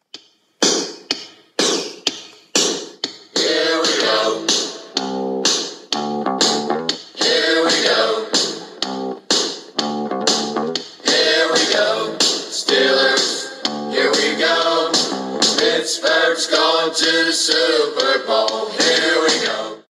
[16.81, 18.80] Georgia Super Bowl.